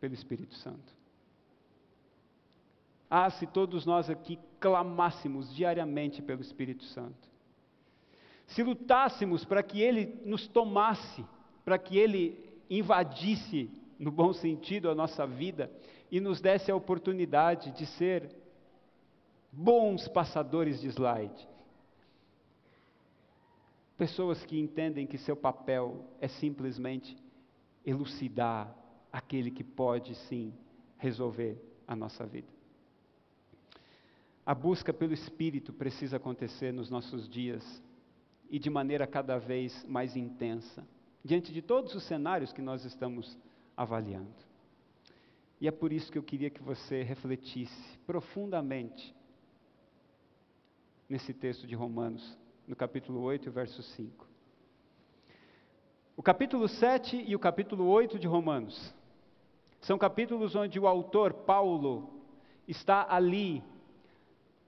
pelo 0.00 0.14
Espírito 0.14 0.54
Santo. 0.54 0.96
Ah, 3.10 3.28
se 3.30 3.46
todos 3.46 3.84
nós 3.86 4.08
aqui 4.08 4.38
clamássemos 4.60 5.52
diariamente 5.52 6.22
pelo 6.22 6.42
Espírito 6.42 6.84
Santo. 6.84 7.28
Se 8.48 8.62
lutássemos 8.62 9.44
para 9.44 9.62
que 9.62 9.80
Ele 9.80 10.20
nos 10.24 10.48
tomasse, 10.48 11.24
para 11.64 11.78
que 11.78 11.96
Ele 11.96 12.38
invadisse, 12.68 13.70
no 13.98 14.10
bom 14.10 14.32
sentido, 14.32 14.90
a 14.90 14.94
nossa 14.94 15.26
vida 15.26 15.70
e 16.10 16.18
nos 16.20 16.40
desse 16.40 16.70
a 16.70 16.76
oportunidade 16.76 17.70
de 17.72 17.86
ser 17.86 18.34
bons 19.52 20.08
passadores 20.08 20.80
de 20.80 20.88
slide. 20.88 21.48
Pessoas 23.96 24.44
que 24.44 24.58
entendem 24.58 25.06
que 25.06 25.18
seu 25.18 25.36
papel 25.36 26.04
é 26.20 26.28
simplesmente 26.28 27.16
elucidar 27.84 28.74
aquele 29.12 29.50
que 29.50 29.64
pode 29.64 30.14
sim 30.14 30.54
resolver 30.96 31.60
a 31.86 31.96
nossa 31.96 32.24
vida. 32.24 32.48
A 34.46 34.54
busca 34.54 34.92
pelo 34.92 35.12
Espírito 35.12 35.72
precisa 35.72 36.16
acontecer 36.16 36.72
nos 36.72 36.88
nossos 36.88 37.28
dias 37.28 37.82
e 38.50 38.58
de 38.58 38.70
maneira 38.70 39.06
cada 39.06 39.38
vez 39.38 39.84
mais 39.84 40.16
intensa, 40.16 40.86
diante 41.24 41.52
de 41.52 41.60
todos 41.60 41.94
os 41.94 42.02
cenários 42.04 42.52
que 42.52 42.62
nós 42.62 42.84
estamos 42.84 43.38
avaliando. 43.76 44.48
E 45.60 45.68
é 45.68 45.70
por 45.70 45.92
isso 45.92 46.10
que 46.10 46.18
eu 46.18 46.22
queria 46.22 46.50
que 46.50 46.62
você 46.62 47.02
refletisse 47.02 47.98
profundamente 48.06 49.14
nesse 51.08 51.34
texto 51.34 51.66
de 51.66 51.74
Romanos, 51.74 52.38
no 52.66 52.76
capítulo 52.76 53.20
8, 53.22 53.50
verso 53.50 53.82
5. 53.82 54.26
O 56.16 56.22
capítulo 56.22 56.68
7 56.68 57.24
e 57.26 57.34
o 57.34 57.38
capítulo 57.38 57.86
8 57.86 58.18
de 58.18 58.26
Romanos 58.26 58.94
são 59.80 59.96
capítulos 59.98 60.54
onde 60.54 60.78
o 60.78 60.86
autor, 60.86 61.32
Paulo, 61.32 62.10
está 62.66 63.06
ali 63.08 63.62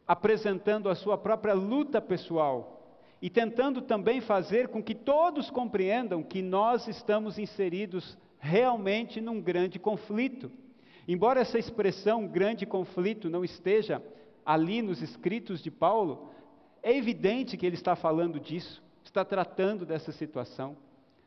apresentando 0.07 0.89
a 0.89 0.95
sua 0.95 1.19
própria 1.19 1.55
luta 1.55 2.01
pessoal 2.01 2.80
e 3.21 3.29
tentando 3.29 3.83
também 3.83 4.21
fazer 4.21 4.69
com 4.69 4.83
que 4.83 4.95
todos 4.95 5.50
compreendam 5.50 6.23
que 6.23 6.41
nós 6.41 6.89
estamos 6.89 7.39
inseridos 7.39 8.17
realmente 8.39 9.21
num 9.21 9.41
grande 9.41 9.79
conflito. 9.79 10.50
Embora 11.07 11.41
essa 11.41 11.59
expressão 11.59 12.27
grande 12.27 12.65
conflito 12.65 13.29
não 13.29 13.45
esteja 13.45 14.03
ali 14.45 14.81
nos 14.81 15.03
escritos 15.03 15.62
de 15.62 15.71
Paulo, 15.71 16.31
é 16.83 16.97
evidente 16.97 17.57
que 17.57 17.67
ele 17.67 17.77
está 17.77 17.95
falando 17.95 18.41
disso, 18.41 18.83
está 19.05 19.25
tratando 19.25 19.85
dessa 19.85 20.12
situação. 20.12 20.77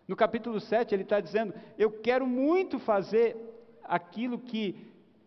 No 0.07 0.15
capítulo 0.15 0.59
7, 0.59 0.93
ele 0.93 1.03
está 1.03 1.19
dizendo: 1.19 1.53
Eu 1.77 1.91
quero 1.91 2.25
muito 2.25 2.79
fazer 2.79 3.37
aquilo 3.83 4.39
que 4.39 4.75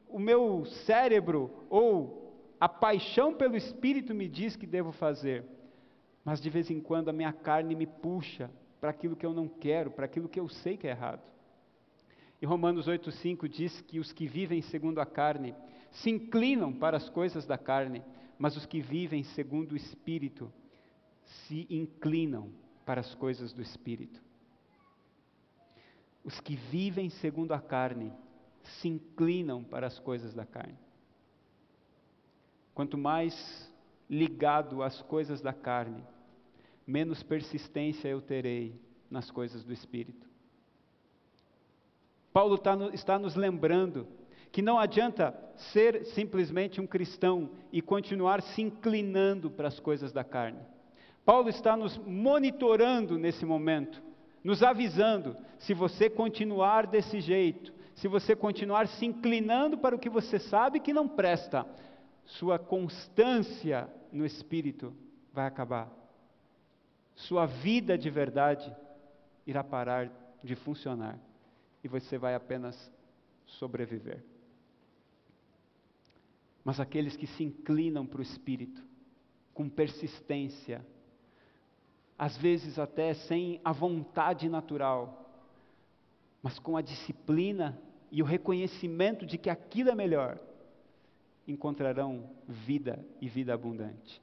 o 0.08 0.18
meu 0.18 0.64
cérebro 0.86 1.50
ou 1.70 2.34
a 2.60 2.68
paixão 2.68 3.34
pelo 3.34 3.56
Espírito 3.56 4.14
me 4.14 4.28
diz 4.28 4.56
que 4.56 4.66
devo 4.66 4.92
fazer, 4.92 5.44
mas 6.26 6.40
de 6.40 6.50
vez 6.50 6.68
em 6.72 6.80
quando 6.80 7.08
a 7.08 7.12
minha 7.12 7.32
carne 7.32 7.76
me 7.76 7.86
puxa 7.86 8.50
para 8.80 8.90
aquilo 8.90 9.14
que 9.14 9.24
eu 9.24 9.32
não 9.32 9.46
quero, 9.48 9.92
para 9.92 10.06
aquilo 10.06 10.28
que 10.28 10.40
eu 10.40 10.48
sei 10.48 10.76
que 10.76 10.88
é 10.88 10.90
errado. 10.90 11.22
E 12.42 12.44
Romanos 12.44 12.88
8,5 12.88 13.46
diz 13.46 13.80
que 13.82 14.00
os 14.00 14.12
que 14.12 14.26
vivem 14.26 14.60
segundo 14.60 15.00
a 15.00 15.06
carne 15.06 15.54
se 15.92 16.10
inclinam 16.10 16.72
para 16.72 16.96
as 16.96 17.08
coisas 17.08 17.46
da 17.46 17.56
carne, 17.56 18.02
mas 18.36 18.56
os 18.56 18.66
que 18.66 18.80
vivem 18.80 19.22
segundo 19.22 19.70
o 19.70 19.76
Espírito 19.76 20.52
se 21.22 21.64
inclinam 21.70 22.50
para 22.84 23.00
as 23.00 23.14
coisas 23.14 23.52
do 23.52 23.62
Espírito. 23.62 24.20
Os 26.24 26.40
que 26.40 26.56
vivem 26.56 27.08
segundo 27.08 27.52
a 27.52 27.60
carne 27.60 28.12
se 28.64 28.88
inclinam 28.88 29.62
para 29.62 29.86
as 29.86 30.00
coisas 30.00 30.34
da 30.34 30.44
carne. 30.44 30.76
Quanto 32.74 32.98
mais 32.98 33.72
ligado 34.10 34.82
às 34.82 35.00
coisas 35.02 35.40
da 35.40 35.52
carne, 35.52 36.04
menos 36.86 37.22
persistência 37.22 38.08
eu 38.08 38.20
terei 38.20 38.80
nas 39.10 39.30
coisas 39.30 39.64
do 39.64 39.72
Espírito. 39.72 40.26
Paulo 42.32 42.58
tá 42.58 42.76
no, 42.76 42.94
está 42.94 43.18
nos 43.18 43.34
lembrando 43.34 44.06
que 44.52 44.62
não 44.62 44.78
adianta 44.78 45.34
ser 45.56 46.04
simplesmente 46.06 46.80
um 46.80 46.86
cristão 46.86 47.50
e 47.72 47.82
continuar 47.82 48.40
se 48.42 48.62
inclinando 48.62 49.50
para 49.50 49.68
as 49.68 49.80
coisas 49.80 50.12
da 50.12 50.22
carne. 50.22 50.60
Paulo 51.24 51.48
está 51.48 51.76
nos 51.76 51.98
monitorando 51.98 53.18
nesse 53.18 53.44
momento, 53.44 54.02
nos 54.44 54.62
avisando: 54.62 55.36
se 55.58 55.74
você 55.74 56.08
continuar 56.08 56.86
desse 56.86 57.20
jeito, 57.20 57.72
se 57.94 58.06
você 58.06 58.36
continuar 58.36 58.86
se 58.86 59.06
inclinando 59.06 59.78
para 59.78 59.96
o 59.96 59.98
que 59.98 60.08
você 60.08 60.38
sabe 60.38 60.80
que 60.80 60.92
não 60.92 61.08
presta, 61.08 61.66
sua 62.24 62.58
constância 62.58 63.88
no 64.12 64.24
espírito 64.24 64.94
vai 65.32 65.46
acabar. 65.46 65.90
Sua 67.16 67.46
vida 67.46 67.96
de 67.96 68.10
verdade 68.10 68.74
irá 69.46 69.64
parar 69.64 70.10
de 70.44 70.54
funcionar 70.54 71.18
e 71.82 71.88
você 71.88 72.18
vai 72.18 72.34
apenas 72.34 72.92
sobreviver. 73.46 74.22
Mas 76.62 76.78
aqueles 76.78 77.16
que 77.16 77.26
se 77.26 77.42
inclinam 77.42 78.06
para 78.06 78.18
o 78.18 78.22
espírito, 78.22 78.82
com 79.54 79.68
persistência, 79.68 80.84
às 82.18 82.36
vezes 82.36 82.78
até 82.78 83.14
sem 83.14 83.60
a 83.64 83.72
vontade 83.72 84.48
natural, 84.48 85.30
mas 86.42 86.58
com 86.58 86.76
a 86.76 86.82
disciplina 86.82 87.80
e 88.10 88.22
o 88.22 88.26
reconhecimento 88.26 89.24
de 89.24 89.38
que 89.38 89.48
aquilo 89.48 89.90
é 89.90 89.94
melhor, 89.94 90.38
encontrarão 91.46 92.28
vida 92.46 93.04
e 93.20 93.28
vida 93.28 93.54
abundante. 93.54 94.20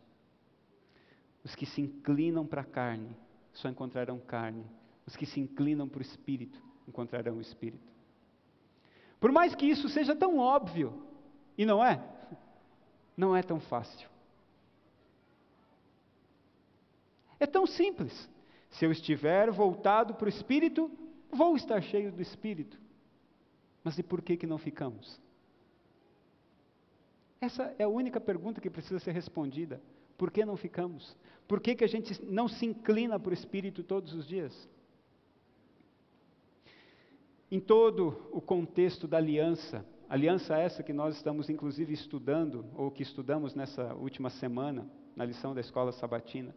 Os 1.43 1.55
que 1.55 1.65
se 1.65 1.81
inclinam 1.81 2.45
para 2.45 2.61
a 2.61 2.65
carne 2.65 3.15
só 3.53 3.69
encontrarão 3.69 4.19
carne. 4.19 4.65
Os 5.05 5.15
que 5.15 5.25
se 5.25 5.39
inclinam 5.39 5.87
para 5.87 5.99
o 5.99 6.01
espírito 6.01 6.61
encontrarão 6.87 7.37
o 7.37 7.41
espírito. 7.41 7.91
Por 9.19 9.31
mais 9.31 9.55
que 9.55 9.65
isso 9.65 9.87
seja 9.89 10.15
tão 10.15 10.37
óbvio, 10.37 11.01
e 11.57 11.65
não 11.65 11.83
é, 11.83 12.03
não 13.15 13.35
é 13.35 13.41
tão 13.41 13.59
fácil. 13.59 14.09
É 17.39 17.45
tão 17.45 17.65
simples. 17.65 18.29
Se 18.71 18.85
eu 18.85 18.91
estiver 18.91 19.51
voltado 19.51 20.15
para 20.15 20.25
o 20.25 20.29
espírito, 20.29 20.89
vou 21.31 21.55
estar 21.55 21.81
cheio 21.81 22.11
do 22.11 22.21
espírito. 22.21 22.77
Mas 23.83 23.97
e 23.97 24.03
por 24.03 24.21
que 24.21 24.37
que 24.37 24.47
não 24.47 24.57
ficamos? 24.57 25.19
Essa 27.39 27.75
é 27.77 27.83
a 27.83 27.89
única 27.89 28.21
pergunta 28.21 28.61
que 28.61 28.69
precisa 28.69 28.99
ser 28.99 29.11
respondida. 29.11 29.81
Por 30.17 30.31
que 30.31 30.45
não 30.45 30.55
ficamos? 30.55 31.15
Por 31.47 31.59
que, 31.59 31.75
que 31.75 31.83
a 31.83 31.87
gente 31.87 32.23
não 32.25 32.47
se 32.47 32.65
inclina 32.65 33.19
para 33.19 33.31
o 33.31 33.33
Espírito 33.33 33.83
todos 33.83 34.13
os 34.13 34.27
dias? 34.27 34.69
Em 37.51 37.59
todo 37.59 38.27
o 38.31 38.41
contexto 38.41 39.07
da 39.07 39.17
aliança, 39.17 39.85
aliança 40.09 40.57
essa 40.57 40.81
que 40.81 40.93
nós 40.93 41.15
estamos 41.15 41.49
inclusive 41.49 41.93
estudando, 41.93 42.65
ou 42.75 42.89
que 42.89 43.03
estudamos 43.03 43.53
nessa 43.53 43.93
última 43.93 44.29
semana, 44.29 44.87
na 45.15 45.25
lição 45.25 45.53
da 45.53 45.61
escola 45.61 45.91
sabatina, 45.91 46.55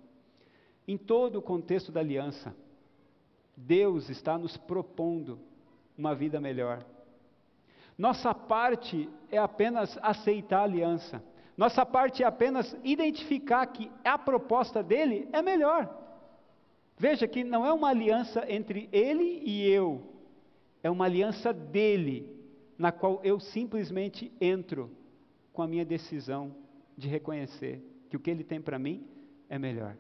em 0.88 0.96
todo 0.96 1.36
o 1.36 1.42
contexto 1.42 1.92
da 1.92 2.00
aliança, 2.00 2.54
Deus 3.56 4.08
está 4.08 4.38
nos 4.38 4.56
propondo 4.56 5.38
uma 5.96 6.14
vida 6.14 6.40
melhor. 6.40 6.84
Nossa 7.96 8.34
parte 8.34 9.08
é 9.30 9.38
apenas 9.38 9.98
aceitar 10.02 10.60
a 10.60 10.64
aliança. 10.64 11.22
Nossa 11.56 11.86
parte 11.86 12.22
é 12.22 12.26
apenas 12.26 12.76
identificar 12.84 13.66
que 13.66 13.90
a 14.04 14.18
proposta 14.18 14.82
dele 14.82 15.28
é 15.32 15.40
melhor. 15.40 15.88
Veja 16.98 17.26
que 17.26 17.42
não 17.42 17.64
é 17.64 17.72
uma 17.72 17.88
aliança 17.88 18.44
entre 18.50 18.88
ele 18.92 19.42
e 19.44 19.66
eu, 19.68 20.02
é 20.82 20.90
uma 20.90 21.04
aliança 21.04 21.52
dele, 21.52 22.30
na 22.78 22.92
qual 22.92 23.20
eu 23.24 23.40
simplesmente 23.40 24.32
entro 24.40 24.90
com 25.52 25.62
a 25.62 25.66
minha 25.66 25.84
decisão 25.84 26.54
de 26.96 27.08
reconhecer 27.08 27.82
que 28.08 28.16
o 28.16 28.20
que 28.20 28.30
ele 28.30 28.44
tem 28.44 28.60
para 28.60 28.78
mim 28.78 29.06
é 29.48 29.58
melhor. 29.58 29.96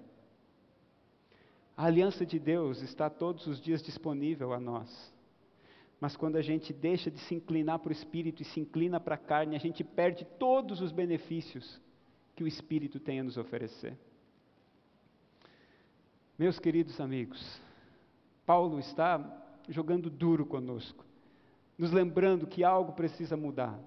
A 1.76 1.86
aliança 1.86 2.24
de 2.24 2.38
Deus 2.38 2.80
está 2.82 3.10
todos 3.10 3.46
os 3.46 3.60
dias 3.60 3.82
disponível 3.82 4.52
a 4.52 4.60
nós. 4.60 5.14
Mas 6.00 6.16
quando 6.16 6.36
a 6.36 6.42
gente 6.42 6.72
deixa 6.72 7.10
de 7.10 7.18
se 7.20 7.34
inclinar 7.34 7.78
para 7.78 7.88
o 7.88 7.92
Espírito 7.92 8.42
e 8.42 8.44
se 8.44 8.60
inclina 8.60 9.00
para 9.00 9.14
a 9.14 9.18
carne, 9.18 9.56
a 9.56 9.58
gente 9.58 9.82
perde 9.82 10.24
todos 10.38 10.80
os 10.80 10.92
benefícios 10.92 11.80
que 12.34 12.44
o 12.44 12.46
Espírito 12.46 13.00
tem 13.00 13.20
a 13.20 13.24
nos 13.24 13.38
oferecer. 13.38 13.96
Meus 16.38 16.58
queridos 16.58 17.00
amigos, 17.00 17.60
Paulo 18.44 18.78
está 18.78 19.18
jogando 19.68 20.10
duro 20.10 20.44
conosco, 20.44 21.04
nos 21.78 21.90
lembrando 21.90 22.46
que 22.46 22.62
algo 22.62 22.92
precisa 22.92 23.36
mudar. 23.36 23.80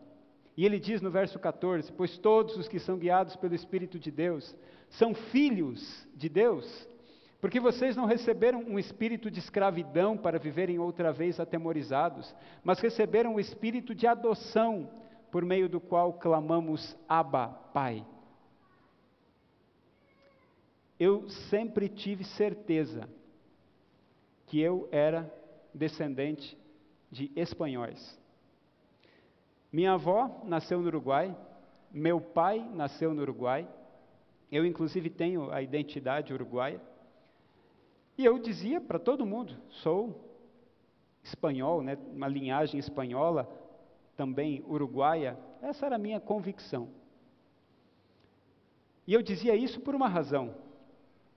E 0.57 0.65
ele 0.65 0.79
diz 0.79 0.99
no 0.99 1.11
verso 1.11 1.37
14: 1.39 1.91
Pois 1.93 2.17
todos 2.17 2.57
os 2.57 2.67
que 2.67 2.79
são 2.79 2.97
guiados 2.97 3.35
pelo 3.35 3.53
Espírito 3.53 3.99
de 3.99 4.09
Deus 4.09 4.55
são 4.89 5.13
filhos 5.13 6.07
de 6.15 6.27
Deus. 6.27 6.87
Porque 7.41 7.59
vocês 7.59 7.95
não 7.95 8.05
receberam 8.05 8.59
um 8.59 8.77
espírito 8.77 9.31
de 9.31 9.39
escravidão 9.39 10.17
para 10.17 10.37
viverem 10.37 10.77
outra 10.77 11.11
vez 11.11 11.39
atemorizados, 11.39 12.35
mas 12.63 12.79
receberam 12.79 13.35
o 13.35 13.39
espírito 13.39 13.95
de 13.95 14.05
adoção, 14.05 14.89
por 15.31 15.45
meio 15.45 15.69
do 15.69 15.79
qual 15.79 16.13
clamamos 16.13 16.97
Abba, 17.07 17.47
Pai. 17.73 18.05
Eu 20.99 21.29
sempre 21.29 21.87
tive 21.87 22.25
certeza 22.25 23.07
que 24.47 24.59
eu 24.59 24.89
era 24.91 25.31
descendente 25.73 26.57
de 27.09 27.31
espanhóis. 27.35 28.19
Minha 29.71 29.93
avó 29.93 30.41
nasceu 30.43 30.81
no 30.81 30.87
Uruguai, 30.87 31.35
meu 31.91 32.19
pai 32.19 32.67
nasceu 32.73 33.13
no 33.13 33.21
Uruguai, 33.21 33.67
eu 34.51 34.65
inclusive 34.65 35.09
tenho 35.09 35.51
a 35.51 35.61
identidade 35.61 36.33
uruguaia. 36.33 36.81
E 38.19 38.25
eu 38.25 38.37
dizia 38.37 38.81
para 38.81 38.99
todo 38.99 39.25
mundo: 39.25 39.55
sou 39.69 40.29
espanhol, 41.23 41.81
né, 41.81 41.97
uma 42.11 42.27
linhagem 42.27 42.77
espanhola, 42.77 43.49
também 44.17 44.61
uruguaia. 44.67 45.39
Essa 45.61 45.85
era 45.85 45.95
a 45.95 45.99
minha 45.99 46.19
convicção. 46.19 46.89
E 49.07 49.13
eu 49.13 49.21
dizia 49.21 49.55
isso 49.55 49.79
por 49.79 49.95
uma 49.95 50.09
razão. 50.09 50.53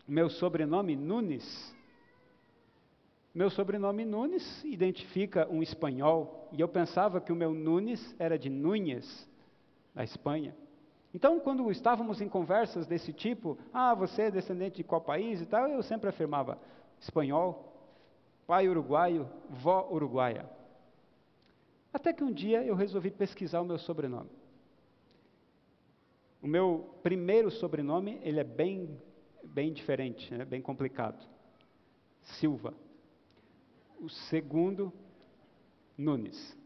Meu 0.09 0.29
sobrenome 0.29 0.97
Nunes 0.97 1.73
meu 3.35 3.49
sobrenome 3.49 4.05
Nunes 4.05 4.63
identifica 4.63 5.49
um 5.49 5.63
espanhol, 5.63 6.51
e 6.53 6.61
eu 6.61 6.69
pensava 6.69 7.19
que 7.19 7.33
o 7.33 7.37
meu 7.37 7.55
Nunes 7.55 8.15
era 8.19 8.39
de 8.39 8.51
Núñez, 8.51 9.27
da 9.95 10.05
Espanha. 10.05 10.55
Então, 11.15 11.39
quando 11.39 11.71
estávamos 11.71 12.21
em 12.21 12.29
conversas 12.29 12.87
desse 12.87 13.13
tipo, 13.13 13.59
ah, 13.73 13.95
você 13.95 14.23
é 14.23 14.31
descendente 14.31 14.77
de 14.77 14.85
qual 14.85 15.01
país 15.01 15.41
e 15.41 15.47
tal, 15.47 15.69
eu 15.69 15.83
sempre 15.83 16.09
afirmava 16.09 16.59
espanhol, 16.99 17.73
pai 18.47 18.69
uruguaio, 18.69 19.29
vó 19.49 19.89
uruguaia. 19.91 20.49
Até 21.93 22.13
que 22.13 22.25
um 22.25 22.33
dia 22.33 22.65
eu 22.65 22.75
resolvi 22.75 23.11
pesquisar 23.11 23.61
o 23.61 23.65
meu 23.67 23.79
sobrenome. 23.79 24.31
O 26.41 26.47
meu 26.47 26.97
primeiro 27.03 27.51
sobrenome, 27.51 28.19
ele 28.23 28.41
é 28.41 28.45
bem, 28.45 28.99
bem 29.45 29.73
diferente, 29.73 30.35
né, 30.35 30.45
bem 30.45 30.63
complicado. 30.63 31.23
Silva 32.23 32.75
o 34.03 34.09
segundo, 34.09 34.93
Nunes. 35.97 36.59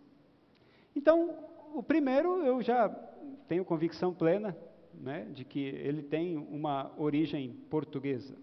Então, 0.95 1.37
o 1.75 1.83
primeiro 1.83 2.43
eu 2.43 2.63
já 2.63 2.89
tenho 3.49 3.65
convicção 3.65 4.13
plena 4.13 4.57
né, 4.95 5.25
de 5.33 5.45
que 5.45 5.61
ele 5.61 6.03
tem 6.03 6.37
uma 6.37 6.93
origem 6.99 7.53
portuguesa. 7.71 8.37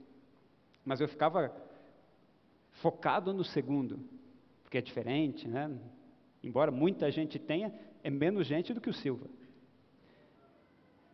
Mas 0.86 1.02
eu 1.02 1.08
ficava 1.08 1.56
focado 2.72 3.34
no 3.34 3.44
segundo, 3.44 4.00
porque 4.64 4.78
é 4.78 4.82
diferente, 4.82 5.48
né? 5.48 5.72
Embora 6.44 6.72
muita 6.72 7.10
gente 7.10 7.40
tenha, 7.40 7.74
é 8.04 8.10
menos 8.10 8.46
gente 8.46 8.74
do 8.74 8.82
que 8.82 8.90
o 8.90 8.94
Silva. 8.94 9.28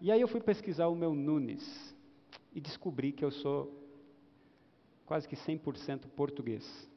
E 0.01 0.11
aí 0.11 0.21
eu 0.21 0.27
fui 0.27 0.41
pesquisar 0.41 0.87
o 0.87 0.95
meu 0.95 1.13
Nunes 1.13 1.95
e 2.53 2.59
descobri 2.59 3.11
que 3.11 3.23
eu 3.23 3.31
sou 3.31 3.77
quase 5.05 5.27
que 5.27 5.35
100% 5.35 6.07
português 6.15 6.89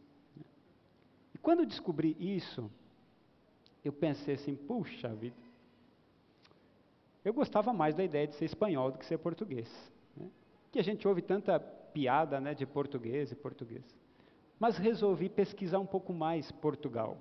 quando 1.42 1.60
eu 1.60 1.66
descobri 1.66 2.16
isso, 2.18 2.70
eu 3.84 3.92
pensei 3.92 4.34
assim, 4.34 4.54
puxa 4.54 5.08
vida, 5.08 5.34
eu 7.24 7.32
gostava 7.32 7.72
mais 7.72 7.94
da 7.94 8.04
ideia 8.04 8.26
de 8.26 8.34
ser 8.34 8.44
espanhol 8.44 8.90
do 8.90 8.98
que 8.98 9.06
ser 9.06 9.18
português. 9.18 9.68
Né? 10.16 10.28
Que 10.70 10.78
a 10.78 10.82
gente 10.82 11.06
ouve 11.06 11.22
tanta 11.22 11.60
piada 11.60 12.40
né, 12.40 12.54
de 12.54 12.66
português 12.66 13.30
e 13.30 13.36
português. 13.36 13.84
Mas 14.58 14.76
resolvi 14.76 15.28
pesquisar 15.28 15.78
um 15.78 15.86
pouco 15.86 16.12
mais 16.12 16.50
Portugal. 16.50 17.16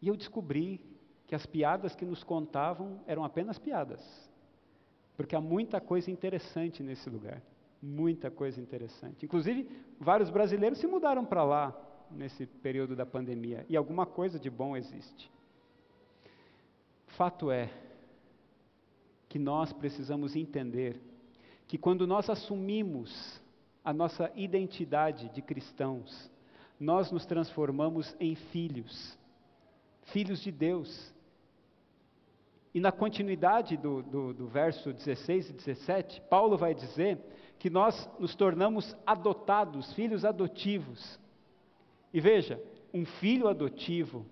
E 0.00 0.08
eu 0.08 0.16
descobri 0.16 0.80
que 1.26 1.34
as 1.34 1.46
piadas 1.46 1.94
que 1.94 2.04
nos 2.04 2.22
contavam 2.22 3.00
eram 3.06 3.24
apenas 3.24 3.58
piadas. 3.58 4.30
Porque 5.16 5.34
há 5.34 5.40
muita 5.40 5.80
coisa 5.80 6.10
interessante 6.10 6.82
nesse 6.82 7.10
lugar. 7.10 7.42
Muita 7.82 8.30
coisa 8.30 8.60
interessante. 8.60 9.24
Inclusive, 9.24 9.68
vários 10.00 10.30
brasileiros 10.30 10.78
se 10.78 10.86
mudaram 10.86 11.24
para 11.24 11.44
lá 11.44 11.76
nesse 12.10 12.46
período 12.46 12.96
da 12.96 13.04
pandemia, 13.04 13.66
e 13.68 13.76
alguma 13.76 14.06
coisa 14.06 14.38
de 14.38 14.48
bom 14.50 14.76
existe. 14.76 15.30
Fato 17.06 17.50
é 17.50 17.70
que 19.28 19.38
nós 19.38 19.72
precisamos 19.72 20.34
entender 20.34 21.00
que 21.66 21.76
quando 21.76 22.06
nós 22.06 22.30
assumimos 22.30 23.40
a 23.84 23.92
nossa 23.92 24.32
identidade 24.34 25.28
de 25.30 25.42
cristãos, 25.42 26.30
nós 26.80 27.10
nos 27.10 27.26
transformamos 27.26 28.14
em 28.18 28.34
filhos, 28.34 29.18
filhos 30.04 30.40
de 30.40 30.50
Deus. 30.50 31.12
E 32.72 32.80
na 32.80 32.92
continuidade 32.92 33.76
do, 33.76 34.02
do, 34.02 34.32
do, 34.32 34.46
verso 34.46 34.92
16 34.92 35.50
e 35.50 35.52
17, 35.52 36.20
Paulo 36.22 36.56
vai 36.56 36.74
dizer 36.74 37.18
que 37.58 37.68
nós 37.68 38.08
nos 38.18 38.34
tornamos 38.34 38.96
adotados, 39.04 39.92
filhos 39.94 40.24
adotivos. 40.24 41.18
E 42.12 42.20
veja, 42.20 42.62
um 42.94 43.04
filho 43.04 43.48
adotivo, 43.48 44.24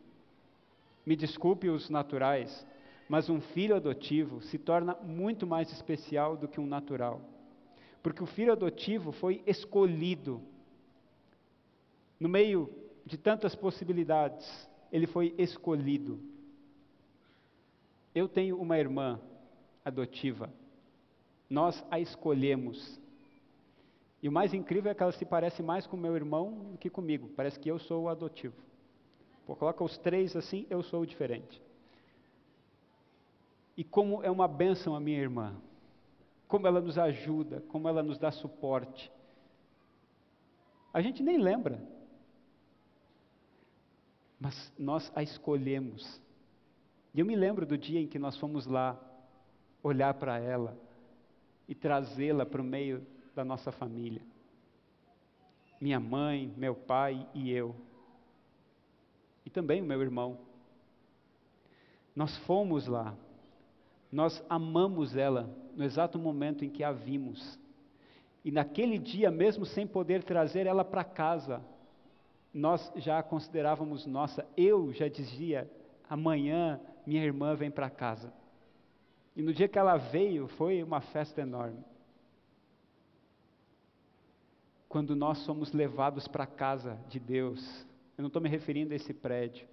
me 1.04 1.16
desculpe 1.16 1.68
os 1.68 1.90
naturais, 1.90 2.64
mas 3.08 3.28
um 3.28 3.40
filho 3.40 3.76
adotivo 3.76 4.40
se 4.42 4.58
torna 4.58 4.94
muito 5.02 5.46
mais 5.46 5.70
especial 5.72 6.36
do 6.36 6.48
que 6.48 6.60
um 6.60 6.66
natural. 6.66 7.20
Porque 8.02 8.22
o 8.22 8.26
filho 8.26 8.52
adotivo 8.52 9.12
foi 9.12 9.42
escolhido. 9.46 10.40
No 12.18 12.28
meio 12.28 12.70
de 13.04 13.16
tantas 13.16 13.54
possibilidades, 13.54 14.46
ele 14.90 15.06
foi 15.06 15.34
escolhido. 15.38 16.20
Eu 18.14 18.28
tenho 18.28 18.56
uma 18.60 18.78
irmã 18.78 19.20
adotiva. 19.84 20.52
Nós 21.48 21.84
a 21.90 22.00
escolhemos. 22.00 23.00
E 24.22 24.28
o 24.28 24.32
mais 24.32 24.52
incrível 24.52 24.90
é 24.90 24.94
que 24.94 25.02
ela 25.02 25.12
se 25.12 25.24
parece 25.24 25.62
mais 25.62 25.86
com 25.86 25.96
meu 25.96 26.16
irmão 26.16 26.70
do 26.72 26.78
que 26.78 26.90
comigo. 26.90 27.28
Parece 27.36 27.58
que 27.60 27.70
eu 27.70 27.78
sou 27.78 28.04
o 28.04 28.08
adotivo. 28.08 28.54
Pô, 29.46 29.54
coloca 29.54 29.84
os 29.84 29.96
três 29.98 30.34
assim, 30.34 30.66
eu 30.68 30.82
sou 30.82 31.02
o 31.02 31.06
diferente. 31.06 31.62
E 33.76 33.84
como 33.84 34.22
é 34.22 34.30
uma 34.30 34.48
bênção 34.48 34.94
a 34.94 35.00
minha 35.00 35.18
irmã. 35.18 35.54
Como 36.48 36.66
ela 36.66 36.80
nos 36.80 36.96
ajuda, 36.96 37.60
como 37.68 37.88
ela 37.88 38.02
nos 38.02 38.18
dá 38.18 38.30
suporte. 38.30 39.12
A 40.92 41.00
gente 41.00 41.22
nem 41.22 41.36
lembra. 41.36 41.82
Mas 44.40 44.72
nós 44.78 45.10
a 45.14 45.22
escolhemos. 45.22 46.20
E 47.12 47.20
eu 47.20 47.26
me 47.26 47.34
lembro 47.36 47.66
do 47.66 47.76
dia 47.76 48.00
em 48.00 48.06
que 48.06 48.18
nós 48.18 48.36
fomos 48.38 48.66
lá 48.66 48.98
olhar 49.82 50.14
para 50.14 50.38
ela 50.38 50.78
e 51.68 51.74
trazê-la 51.74 52.46
para 52.46 52.62
o 52.62 52.64
meio 52.64 53.06
da 53.34 53.44
nossa 53.44 53.72
família. 53.72 54.22
Minha 55.80 56.00
mãe, 56.00 56.52
meu 56.56 56.74
pai 56.74 57.26
e 57.34 57.50
eu. 57.50 57.76
E 59.44 59.50
também 59.50 59.82
o 59.82 59.84
meu 59.84 60.00
irmão. 60.00 60.38
Nós 62.14 62.36
fomos 62.38 62.86
lá. 62.86 63.14
Nós 64.10 64.44
amamos 64.48 65.16
ela 65.16 65.48
no 65.74 65.84
exato 65.84 66.18
momento 66.18 66.64
em 66.64 66.70
que 66.70 66.82
a 66.82 66.92
vimos. 66.92 67.58
E 68.44 68.50
naquele 68.50 68.98
dia, 68.98 69.30
mesmo 69.30 69.66
sem 69.66 69.86
poder 69.86 70.22
trazer 70.22 70.66
ela 70.66 70.84
para 70.84 71.04
casa, 71.04 71.62
nós 72.52 72.92
já 72.96 73.18
a 73.18 73.22
considerávamos 73.22 74.06
nossa. 74.06 74.46
Eu 74.56 74.92
já 74.92 75.08
dizia: 75.08 75.70
amanhã 76.08 76.80
minha 77.06 77.24
irmã 77.24 77.54
vem 77.54 77.70
para 77.70 77.90
casa. 77.90 78.32
E 79.34 79.42
no 79.42 79.52
dia 79.52 79.68
que 79.68 79.78
ela 79.78 79.96
veio, 79.96 80.48
foi 80.48 80.82
uma 80.82 81.00
festa 81.00 81.42
enorme. 81.42 81.84
quando 84.96 85.14
nós 85.14 85.36
somos 85.40 85.72
levados 85.72 86.26
para 86.26 86.44
a 86.44 86.46
casa 86.46 86.98
de 87.06 87.20
Deus, 87.20 87.86
eu 88.16 88.22
não 88.22 88.28
estou 88.28 88.40
me 88.40 88.48
referindo 88.48 88.94
a 88.94 88.96
esse 88.96 89.12
prédio, 89.12 89.68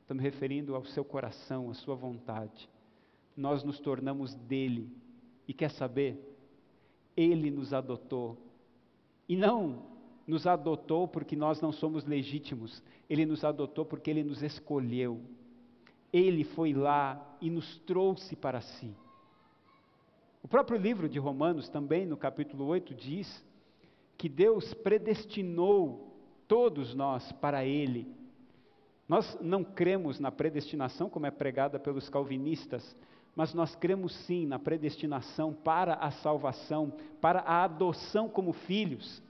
estou 0.00 0.16
me 0.16 0.22
referindo 0.22 0.74
ao 0.74 0.84
seu 0.84 1.04
coração, 1.04 1.70
à 1.70 1.74
sua 1.74 1.94
vontade. 1.94 2.68
Nós 3.36 3.62
nos 3.64 3.80
tornamos 3.80 4.34
dele. 4.34 4.88
E 5.46 5.52
quer 5.52 5.70
saber? 5.70 6.18
Ele 7.16 7.50
nos 7.50 7.72
adotou. 7.72 8.38
E 9.28 9.36
não 9.36 9.94
nos 10.26 10.46
adotou 10.46 11.06
porque 11.06 11.36
nós 11.36 11.60
não 11.60 11.72
somos 11.72 12.04
legítimos, 12.04 12.82
ele 13.08 13.26
nos 13.26 13.44
adotou 13.44 13.84
porque 13.84 14.10
ele 14.10 14.24
nos 14.24 14.42
escolheu. 14.42 15.20
Ele 16.12 16.44
foi 16.44 16.72
lá 16.72 17.36
e 17.40 17.50
nos 17.50 17.78
trouxe 17.80 18.36
para 18.36 18.60
si. 18.60 18.94
O 20.42 20.48
próprio 20.48 20.78
livro 20.78 21.08
de 21.08 21.18
Romanos, 21.18 21.68
também 21.68 22.06
no 22.06 22.16
capítulo 22.16 22.66
8, 22.66 22.94
diz 22.94 23.44
que 24.16 24.28
Deus 24.28 24.72
predestinou 24.74 26.14
todos 26.46 26.94
nós 26.94 27.32
para 27.32 27.64
Ele. 27.64 28.06
Nós 29.08 29.36
não 29.40 29.64
cremos 29.64 30.20
na 30.20 30.30
predestinação 30.30 31.10
como 31.10 31.26
é 31.26 31.30
pregada 31.30 31.78
pelos 31.78 32.08
calvinistas, 32.08 32.96
mas 33.36 33.52
nós 33.52 33.74
cremos 33.74 34.14
sim 34.26 34.46
na 34.46 34.58
predestinação 34.58 35.52
para 35.52 35.94
a 35.94 36.10
salvação, 36.10 36.92
para 37.20 37.40
a 37.40 37.64
adoção 37.64 38.28
como 38.28 38.52
filhos. 38.52 39.22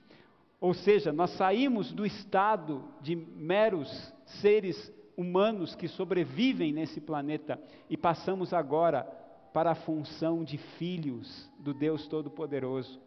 Ou 0.60 0.74
seja, 0.74 1.12
nós 1.12 1.30
saímos 1.36 1.92
do 1.92 2.04
estado 2.04 2.84
de 3.00 3.16
meros 3.16 4.12
seres 4.40 4.92
humanos 5.16 5.74
que 5.74 5.88
sobrevivem 5.88 6.72
nesse 6.72 7.00
planeta 7.00 7.60
e 7.88 7.96
passamos 7.96 8.52
agora 8.52 9.04
para 9.52 9.70
a 9.70 9.76
função 9.76 10.42
de 10.42 10.58
filhos 10.58 11.48
do 11.58 11.72
Deus 11.72 12.06
Todo-Poderoso, 12.08 13.00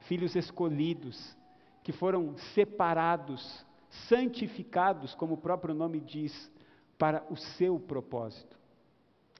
filhos 0.00 0.34
escolhidos, 0.34 1.36
que 1.84 1.92
foram 1.92 2.36
separados, 2.54 3.64
santificados, 4.08 5.14
como 5.14 5.34
o 5.34 5.38
próprio 5.38 5.74
nome 5.74 6.00
diz, 6.00 6.50
para 6.98 7.24
o 7.30 7.36
seu 7.36 7.78
propósito. 7.78 8.57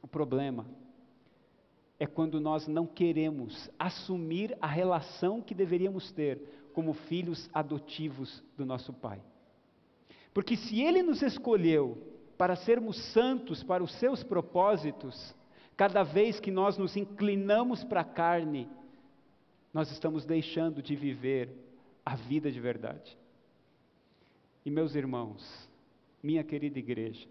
O 0.03 0.07
problema 0.07 0.67
é 1.99 2.07
quando 2.07 2.41
nós 2.41 2.67
não 2.69 2.87
queremos 2.87 3.71
assumir 3.79 4.57
a 4.61 4.67
relação 4.67 5.43
que 5.43 5.55
deveríamos 5.55 6.13
ter 6.13 6.41
como 6.73 6.93
filhos 6.93 7.51
adotivos 7.53 8.43
do 8.57 8.65
nosso 8.65 8.93
Pai. 8.93 9.21
Porque 10.33 10.57
se 10.57 10.81
Ele 10.81 11.03
nos 11.03 11.23
escolheu 11.23 11.99
para 12.37 12.55
sermos 12.55 12.97
santos 13.13 13.65
para 13.65 13.83
os 13.83 13.93
seus 13.99 14.23
propósitos, 14.23 15.35
cada 15.77 16.05
vez 16.05 16.39
que 16.39 16.53
nós 16.53 16.79
nos 16.79 16.97
inclinamos 16.97 17.83
para 17.83 18.03
a 18.03 18.05
carne, 18.05 18.69
nós 19.75 19.91
estamos 19.91 20.25
deixando 20.25 20.81
de 20.81 20.95
viver 20.95 21.51
a 22.07 22.15
vida 22.15 22.51
de 22.51 22.61
verdade. 22.61 23.19
E 24.65 24.71
meus 24.71 24.95
irmãos, 24.95 25.69
minha 26.23 26.45
querida 26.45 26.79
igreja, 26.79 27.27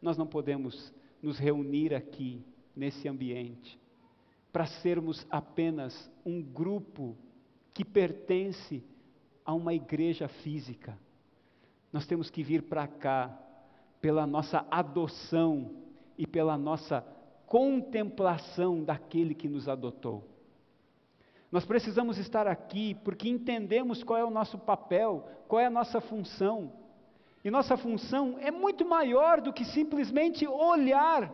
nós 0.00 0.16
não 0.16 0.26
podemos 0.26 0.92
nos 1.26 1.40
reunir 1.40 1.92
aqui, 1.92 2.40
nesse 2.74 3.08
ambiente, 3.08 3.80
para 4.52 4.64
sermos 4.64 5.26
apenas 5.28 6.08
um 6.24 6.40
grupo 6.40 7.16
que 7.74 7.84
pertence 7.84 8.84
a 9.44 9.52
uma 9.52 9.74
igreja 9.74 10.28
física. 10.28 10.96
Nós 11.92 12.06
temos 12.06 12.30
que 12.30 12.44
vir 12.44 12.62
para 12.62 12.86
cá 12.86 13.36
pela 14.00 14.24
nossa 14.24 14.64
adoção 14.70 15.72
e 16.16 16.28
pela 16.28 16.56
nossa 16.56 17.04
contemplação 17.46 18.84
daquele 18.84 19.34
que 19.34 19.48
nos 19.48 19.68
adotou. 19.68 20.22
Nós 21.50 21.64
precisamos 21.64 22.18
estar 22.18 22.46
aqui 22.46 22.94
porque 23.02 23.28
entendemos 23.28 24.04
qual 24.04 24.18
é 24.18 24.24
o 24.24 24.30
nosso 24.30 24.58
papel, 24.58 25.28
qual 25.48 25.58
é 25.60 25.66
a 25.66 25.70
nossa 25.70 26.00
função. 26.00 26.72
E 27.46 27.50
nossa 27.50 27.76
função 27.76 28.36
é 28.40 28.50
muito 28.50 28.84
maior 28.84 29.40
do 29.40 29.52
que 29.52 29.64
simplesmente 29.64 30.44
olhar 30.48 31.32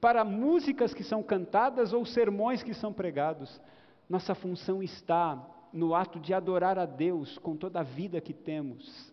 para 0.00 0.24
músicas 0.24 0.94
que 0.94 1.04
são 1.04 1.22
cantadas 1.22 1.92
ou 1.92 2.06
sermões 2.06 2.62
que 2.62 2.72
são 2.72 2.94
pregados. 2.94 3.60
Nossa 4.08 4.34
função 4.34 4.82
está 4.82 5.38
no 5.70 5.94
ato 5.94 6.18
de 6.18 6.32
adorar 6.32 6.78
a 6.78 6.86
Deus 6.86 7.36
com 7.36 7.54
toda 7.54 7.80
a 7.80 7.82
vida 7.82 8.22
que 8.22 8.32
temos, 8.32 9.12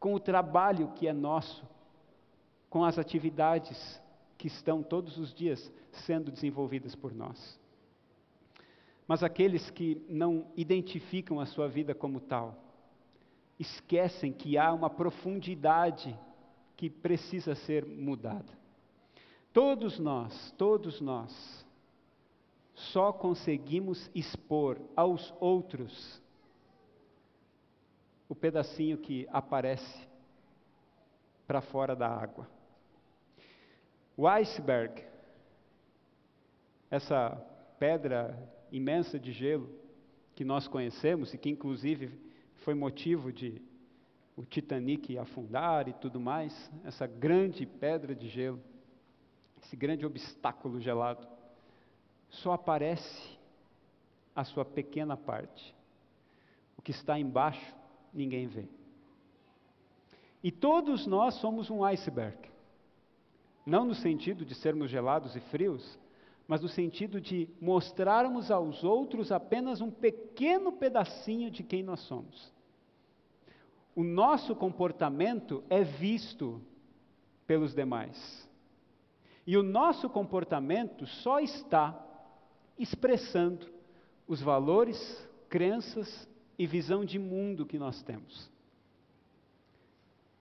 com 0.00 0.14
o 0.14 0.18
trabalho 0.18 0.90
que 0.96 1.06
é 1.06 1.12
nosso, 1.12 1.64
com 2.68 2.84
as 2.84 2.98
atividades 2.98 4.02
que 4.36 4.48
estão 4.48 4.82
todos 4.82 5.16
os 5.16 5.32
dias 5.32 5.72
sendo 5.92 6.32
desenvolvidas 6.32 6.96
por 6.96 7.14
nós. 7.14 7.56
Mas 9.06 9.22
aqueles 9.22 9.70
que 9.70 10.04
não 10.08 10.48
identificam 10.56 11.38
a 11.38 11.46
sua 11.46 11.68
vida 11.68 11.94
como 11.94 12.18
tal, 12.18 12.65
esquecem 13.58 14.32
que 14.32 14.58
há 14.58 14.72
uma 14.72 14.90
profundidade 14.90 16.18
que 16.76 16.90
precisa 16.90 17.54
ser 17.54 17.86
mudada. 17.86 18.52
Todos 19.52 19.98
nós, 19.98 20.52
todos 20.58 21.00
nós, 21.00 21.66
só 22.74 23.12
conseguimos 23.12 24.10
expor 24.14 24.78
aos 24.94 25.32
outros 25.40 26.22
o 28.28 28.34
pedacinho 28.34 28.98
que 28.98 29.26
aparece 29.30 30.06
para 31.46 31.62
fora 31.62 31.96
da 31.96 32.08
água. 32.08 32.46
O 34.16 34.26
iceberg, 34.28 35.02
essa 36.90 37.30
pedra 37.78 38.36
imensa 38.70 39.18
de 39.18 39.32
gelo 39.32 39.70
que 40.34 40.44
nós 40.44 40.68
conhecemos 40.68 41.32
e 41.32 41.38
que 41.38 41.48
inclusive 41.48 42.25
foi 42.66 42.74
motivo 42.74 43.32
de 43.32 43.62
o 44.36 44.44
Titanic 44.44 45.16
afundar 45.16 45.86
e 45.86 45.92
tudo 45.92 46.18
mais, 46.18 46.68
essa 46.82 47.06
grande 47.06 47.64
pedra 47.64 48.12
de 48.12 48.26
gelo, 48.26 48.60
esse 49.62 49.76
grande 49.76 50.04
obstáculo 50.04 50.80
gelado, 50.80 51.28
só 52.28 52.54
aparece 52.54 53.38
a 54.34 54.42
sua 54.42 54.64
pequena 54.64 55.16
parte. 55.16 55.72
O 56.76 56.82
que 56.82 56.90
está 56.90 57.16
embaixo, 57.16 57.72
ninguém 58.12 58.48
vê. 58.48 58.66
E 60.42 60.50
todos 60.50 61.06
nós 61.06 61.34
somos 61.34 61.70
um 61.70 61.84
iceberg. 61.84 62.36
Não 63.64 63.84
no 63.84 63.94
sentido 63.94 64.44
de 64.44 64.56
sermos 64.56 64.90
gelados 64.90 65.36
e 65.36 65.40
frios, 65.52 65.96
mas 66.48 66.62
no 66.62 66.68
sentido 66.68 67.20
de 67.20 67.48
mostrarmos 67.60 68.50
aos 68.50 68.82
outros 68.82 69.30
apenas 69.30 69.80
um 69.80 69.90
pequeno 69.90 70.72
pedacinho 70.72 71.48
de 71.48 71.62
quem 71.62 71.84
nós 71.84 72.00
somos. 72.00 72.55
O 73.96 74.04
nosso 74.04 74.54
comportamento 74.54 75.64
é 75.70 75.82
visto 75.82 76.60
pelos 77.46 77.74
demais. 77.74 78.46
E 79.46 79.56
o 79.56 79.62
nosso 79.62 80.10
comportamento 80.10 81.06
só 81.06 81.40
está 81.40 81.98
expressando 82.78 83.66
os 84.28 84.42
valores, 84.42 85.26
crenças 85.48 86.28
e 86.58 86.66
visão 86.66 87.06
de 87.06 87.18
mundo 87.18 87.64
que 87.64 87.78
nós 87.78 88.02
temos. 88.02 88.50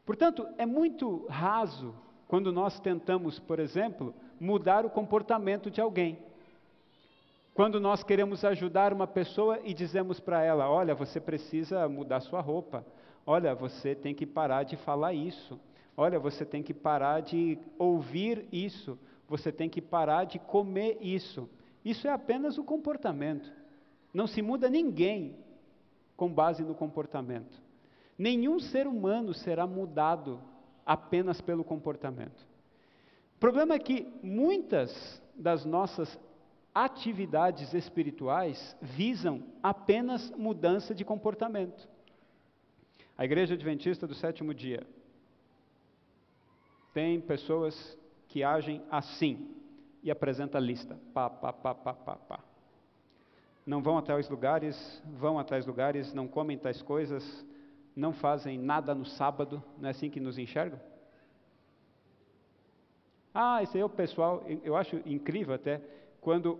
Portanto, 0.05 0.45
é 0.57 0.65
muito 0.65 1.25
raso 1.27 1.95
quando 2.27 2.51
nós 2.51 2.77
tentamos, 2.81 3.39
por 3.39 3.59
exemplo, 3.59 4.13
mudar 4.37 4.85
o 4.85 4.89
comportamento 4.89 5.71
de 5.71 5.79
alguém. 5.79 6.19
Quando 7.53 7.79
nós 7.79 8.03
queremos 8.03 8.43
ajudar 8.43 8.91
uma 8.91 9.07
pessoa 9.07 9.61
e 9.63 9.73
dizemos 9.73 10.19
para 10.19 10.43
ela: 10.43 10.69
Olha, 10.69 10.93
você 10.93 11.21
precisa 11.21 11.87
mudar 11.87 12.19
sua 12.19 12.41
roupa. 12.41 12.85
Olha, 13.25 13.55
você 13.55 13.95
tem 13.95 14.13
que 14.13 14.25
parar 14.25 14.63
de 14.63 14.75
falar 14.75 15.13
isso. 15.13 15.59
Olha, 15.97 16.19
você 16.19 16.45
tem 16.45 16.61
que 16.61 16.73
parar 16.73 17.21
de 17.21 17.57
ouvir 17.79 18.47
isso, 18.51 18.99
você 19.27 19.51
tem 19.51 19.69
que 19.69 19.81
parar 19.81 20.25
de 20.25 20.37
comer 20.37 20.97
isso. 21.01 21.49
Isso 21.83 22.07
é 22.07 22.11
apenas 22.11 22.57
o 22.57 22.63
comportamento. 22.63 23.51
Não 24.13 24.27
se 24.27 24.41
muda 24.41 24.69
ninguém 24.69 25.35
com 26.15 26.31
base 26.31 26.63
no 26.63 26.75
comportamento. 26.75 27.61
Nenhum 28.17 28.59
ser 28.59 28.87
humano 28.87 29.33
será 29.33 29.65
mudado 29.65 30.39
apenas 30.85 31.41
pelo 31.41 31.63
comportamento. 31.63 32.45
O 33.35 33.39
problema 33.39 33.75
é 33.75 33.79
que 33.79 34.07
muitas 34.23 35.21
das 35.35 35.65
nossas 35.65 36.17
atividades 36.73 37.73
espirituais 37.73 38.75
visam 38.81 39.43
apenas 39.61 40.31
mudança 40.31 40.93
de 40.93 41.03
comportamento. 41.03 41.87
A 43.17 43.23
Igreja 43.23 43.53
Adventista 43.53 44.05
do 44.05 44.13
Sétimo 44.13 44.53
Dia 44.53 44.85
tem 46.93 47.19
pessoas 47.21 47.97
que 48.27 48.43
agem 48.43 48.81
assim 48.91 49.55
e 50.03 50.11
apresenta 50.11 50.57
a 50.57 50.61
lista. 50.61 50.99
Pá, 51.13 51.29
pá, 51.29 51.53
pá, 51.53 51.73
pá, 51.73 51.93
pá, 51.93 52.15
pá. 52.15 52.39
Não 53.65 53.81
vão 53.81 53.97
até 53.97 54.15
os 54.15 54.29
lugares, 54.29 55.01
vão 55.05 55.39
até 55.39 55.57
os 55.57 55.65
lugares, 55.65 56.13
não 56.13 56.27
comem 56.27 56.57
tais 56.57 56.81
coisas, 56.81 57.45
não 57.95 58.11
fazem 58.11 58.57
nada 58.57 58.93
no 58.93 59.05
sábado, 59.05 59.63
não 59.77 59.87
é 59.87 59.91
assim 59.91 60.09
que 60.09 60.19
nos 60.19 60.37
enxergam? 60.37 60.79
Ah, 63.33 63.63
esse 63.63 63.77
aí 63.77 63.81
é 63.81 63.85
o 63.85 63.89
pessoal, 63.89 64.43
eu 64.63 64.75
acho 64.75 65.01
incrível 65.05 65.55
até, 65.55 65.81
quando 66.19 66.59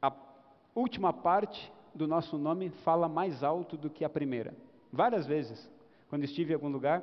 a 0.00 0.12
última 0.74 1.12
parte 1.12 1.72
do 1.94 2.06
nosso 2.06 2.36
nome 2.36 2.68
fala 2.84 3.08
mais 3.08 3.42
alto 3.42 3.76
do 3.76 3.88
que 3.88 4.04
a 4.04 4.08
primeira. 4.08 4.54
Várias 4.92 5.26
vezes, 5.26 5.68
quando 6.08 6.24
estive 6.24 6.52
em 6.52 6.54
algum 6.54 6.68
lugar, 6.68 7.02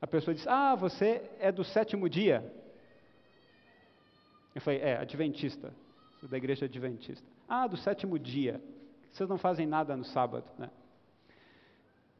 a 0.00 0.06
pessoa 0.06 0.34
diz: 0.34 0.46
Ah, 0.46 0.74
você 0.74 1.22
é 1.38 1.52
do 1.52 1.64
sétimo 1.64 2.08
dia. 2.08 2.44
Eu 4.54 4.60
falei: 4.60 4.80
É, 4.80 4.96
adventista, 4.96 5.72
sou 6.20 6.28
da 6.28 6.36
igreja 6.36 6.66
adventista. 6.66 7.26
Ah, 7.48 7.66
do 7.66 7.76
sétimo 7.76 8.18
dia. 8.18 8.60
Vocês 9.12 9.28
não 9.28 9.38
fazem 9.38 9.66
nada 9.66 9.96
no 9.96 10.04
sábado, 10.04 10.46
né? 10.58 10.70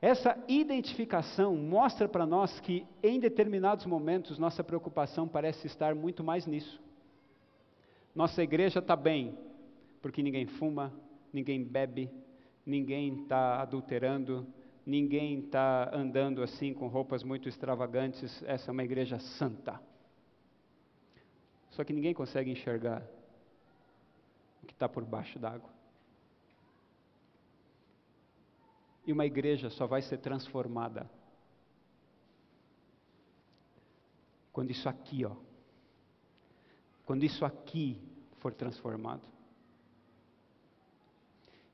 Essa 0.01 0.37
identificação 0.49 1.57
mostra 1.57 2.09
para 2.09 2.27
nós 2.27 2.59
que, 2.61 2.85
em 3.03 3.21
determinados 3.21 3.87
momentos, 3.87 4.37
nossa 4.37 4.64
preocupação 4.64 5.29
parece 5.29 5.68
estar 5.68 5.95
muito 5.95 6.25
mais 6.25 6.45
nisso. 6.45 6.83
Nossa 8.12 8.42
igreja 8.42 8.81
está 8.81 8.97
bem, 8.97 9.38
porque 10.03 10.21
ninguém 10.21 10.45
fuma, 10.45 10.92
ninguém 11.33 11.62
bebe, 11.62 12.11
ninguém 12.66 13.23
está 13.23 13.62
adulterando, 13.62 14.45
ninguém 14.85 15.40
está 15.40 15.90
andando 15.95 16.42
assim 16.42 16.73
com 16.75 16.88
roupas 16.88 17.23
muito 17.23 17.49
extravagantes, 17.49 18.42
essa 18.45 18.71
é 18.71 18.73
uma 18.73 18.85
igreja 18.85 19.18
santa. 19.18 19.81
Só 21.71 21.85
que 21.85 21.92
ninguém 21.92 22.12
consegue 22.12 22.51
enxergar 22.51 23.03
o 24.62 24.66
que 24.66 24.73
está 24.73 24.88
por 24.88 25.05
baixo 25.05 25.38
d'água. 25.38 25.71
E 29.07 29.12
uma 29.12 29.27
igreja 29.27 29.71
só 29.71 29.87
vai 29.87 30.03
ser 30.03 30.18
transformada 30.18 31.11
Quando 34.53 34.71
isso 34.71 34.88
aqui, 34.88 35.25
ó, 35.25 35.35
quando 37.07 37.25
isso 37.25 37.45
aqui 37.45 37.99
for 38.38 38.53
transformado. 38.53 39.27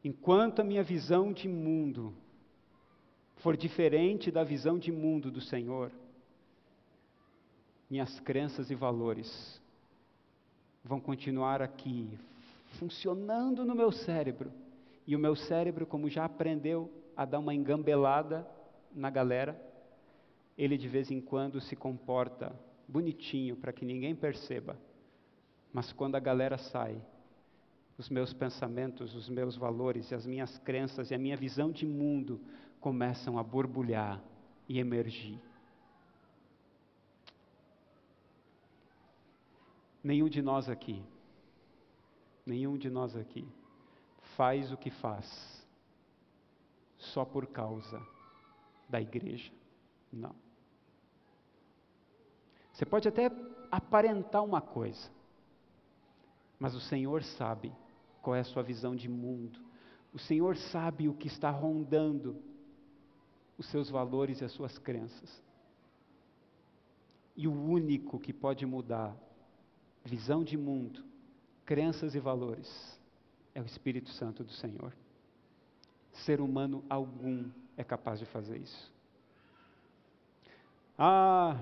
Enquanto 0.02 0.60
a 0.60 0.64
minha 0.64 0.82
visão 0.82 1.32
de 1.32 1.48
mundo 1.48 2.14
for 3.38 3.56
diferente 3.56 4.30
da 4.30 4.42
visão 4.42 4.78
de 4.78 4.90
mundo 4.90 5.30
do 5.30 5.40
Senhor, 5.40 5.90
minhas 7.88 8.20
crenças 8.20 8.70
e 8.70 8.74
valores 8.74 9.60
vão 10.84 11.00
continuar 11.00 11.62
aqui, 11.62 12.08
funcionando 12.78 13.64
no 13.64 13.74
meu 13.74 13.90
cérebro. 13.90 14.52
E 15.06 15.16
o 15.16 15.18
meu 15.18 15.34
cérebro, 15.34 15.86
como 15.86 16.08
já 16.08 16.24
aprendeu 16.24 16.90
a 17.16 17.24
dar 17.24 17.38
uma 17.38 17.54
engambelada 17.54 18.46
na 18.94 19.10
galera, 19.10 19.60
ele 20.56 20.76
de 20.76 20.88
vez 20.88 21.10
em 21.10 21.20
quando 21.20 21.60
se 21.60 21.74
comporta 21.74 22.54
bonitinho 22.86 23.56
para 23.56 23.72
que 23.72 23.84
ninguém 23.84 24.14
perceba. 24.14 24.76
Mas 25.72 25.92
quando 25.92 26.16
a 26.16 26.20
galera 26.20 26.58
sai, 26.58 27.00
os 27.96 28.08
meus 28.08 28.32
pensamentos, 28.32 29.14
os 29.14 29.28
meus 29.28 29.56
valores 29.56 30.12
as 30.12 30.26
minhas 30.26 30.58
crenças 30.58 31.10
e 31.10 31.14
a 31.14 31.18
minha 31.18 31.36
visão 31.36 31.70
de 31.70 31.86
mundo 31.86 32.40
começam 32.80 33.38
a 33.38 33.42
borbulhar 33.42 34.22
e 34.68 34.78
emergir. 34.78 35.40
Nenhum 40.02 40.28
de 40.28 40.40
nós 40.40 40.68
aqui, 40.68 41.02
nenhum 42.46 42.78
de 42.78 42.88
nós 42.88 43.16
aqui 43.16 43.46
faz 44.36 44.72
o 44.72 44.76
que 44.76 44.90
faz 44.90 45.66
só 46.96 47.24
por 47.24 47.46
causa 47.46 48.00
da 48.88 49.00
igreja. 49.00 49.52
Não. 50.12 50.34
Você 52.72 52.86
pode 52.86 53.08
até 53.08 53.30
aparentar 53.70 54.44
uma 54.44 54.60
coisa, 54.60 55.10
mas 56.58 56.74
o 56.74 56.80
Senhor 56.80 57.22
sabe 57.22 57.72
qual 58.22 58.36
é 58.36 58.40
a 58.40 58.44
sua 58.44 58.62
visão 58.62 58.94
de 58.94 59.08
mundo. 59.08 59.60
O 60.12 60.18
Senhor 60.18 60.56
sabe 60.56 61.08
o 61.08 61.14
que 61.14 61.26
está 61.26 61.50
rondando 61.50 62.40
os 63.58 63.66
seus 63.66 63.90
valores 63.90 64.40
e 64.40 64.44
as 64.44 64.52
suas 64.52 64.78
crenças. 64.78 65.42
E 67.36 67.48
o 67.48 67.52
único 67.52 68.18
que 68.18 68.32
pode 68.32 68.64
mudar 68.64 69.16
visão 70.04 70.44
de 70.44 70.56
mundo, 70.56 71.04
crenças 71.66 72.14
e 72.14 72.20
valores 72.20 72.98
é 73.54 73.60
o 73.60 73.66
Espírito 73.66 74.10
Santo 74.10 74.44
do 74.44 74.52
Senhor. 74.52 74.94
Ser 76.12 76.40
humano 76.40 76.84
algum 76.88 77.50
é 77.76 77.84
capaz 77.84 78.18
de 78.18 78.26
fazer 78.26 78.58
isso. 78.58 78.92
Ah, 80.96 81.56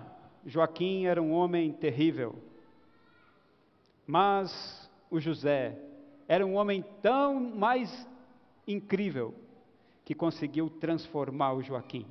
Joaquim 0.44 1.06
era 1.06 1.20
um 1.20 1.32
homem 1.32 1.72
terrível, 1.72 2.34
mas 4.06 4.90
o 5.10 5.18
José 5.18 5.78
era 6.28 6.46
um 6.46 6.54
homem 6.54 6.84
tão 7.02 7.38
mais 7.40 8.06
incrível 8.66 9.34
que 10.06 10.14
conseguiu 10.14 10.70
transformar 10.70 11.52
o 11.54 11.62
Joaquim. 11.64 12.06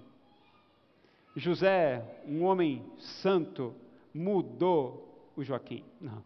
José, 1.34 2.22
um 2.28 2.44
homem 2.44 2.86
santo, 3.22 3.74
mudou 4.14 5.32
o 5.34 5.42
Joaquim. 5.42 5.82
Não. 6.02 6.22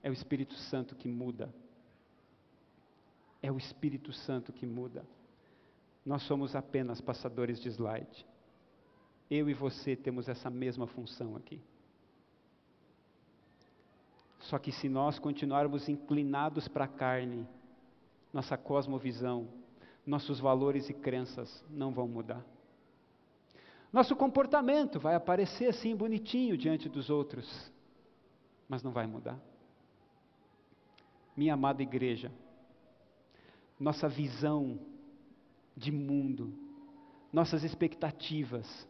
É 0.00 0.08
o 0.08 0.12
Espírito 0.12 0.54
Santo 0.54 0.94
que 0.94 1.08
muda. 1.08 1.52
É 3.42 3.50
o 3.50 3.58
Espírito 3.58 4.12
Santo 4.12 4.52
que 4.52 4.64
muda. 4.64 5.04
Nós 6.06 6.22
somos 6.22 6.54
apenas 6.54 7.00
passadores 7.00 7.58
de 7.58 7.68
slide. 7.68 8.24
Eu 9.28 9.50
e 9.50 9.54
você 9.54 9.96
temos 9.96 10.28
essa 10.28 10.48
mesma 10.48 10.86
função 10.86 11.34
aqui. 11.34 11.60
Só 14.38 14.56
que 14.56 14.70
se 14.70 14.88
nós 14.88 15.18
continuarmos 15.18 15.88
inclinados 15.88 16.68
para 16.68 16.84
a 16.84 16.88
carne, 16.88 17.44
nossa 18.32 18.56
cosmovisão, 18.56 19.48
nossos 20.06 20.40
valores 20.40 20.88
e 20.88 20.94
crenças 20.94 21.64
não 21.68 21.92
vão 21.92 22.08
mudar. 22.08 22.44
Nosso 23.92 24.14
comportamento 24.14 25.00
vai 25.00 25.14
aparecer 25.14 25.68
assim 25.68 25.96
bonitinho 25.96 26.56
diante 26.56 26.88
dos 26.88 27.10
outros, 27.10 27.72
mas 28.68 28.82
não 28.82 28.92
vai 28.92 29.06
mudar. 29.06 29.38
Minha 31.36 31.54
amada 31.54 31.82
igreja, 31.82 32.30
nossa 33.78 34.08
visão 34.08 34.78
de 35.76 35.90
mundo, 35.90 36.52
nossas 37.32 37.64
expectativas, 37.64 38.88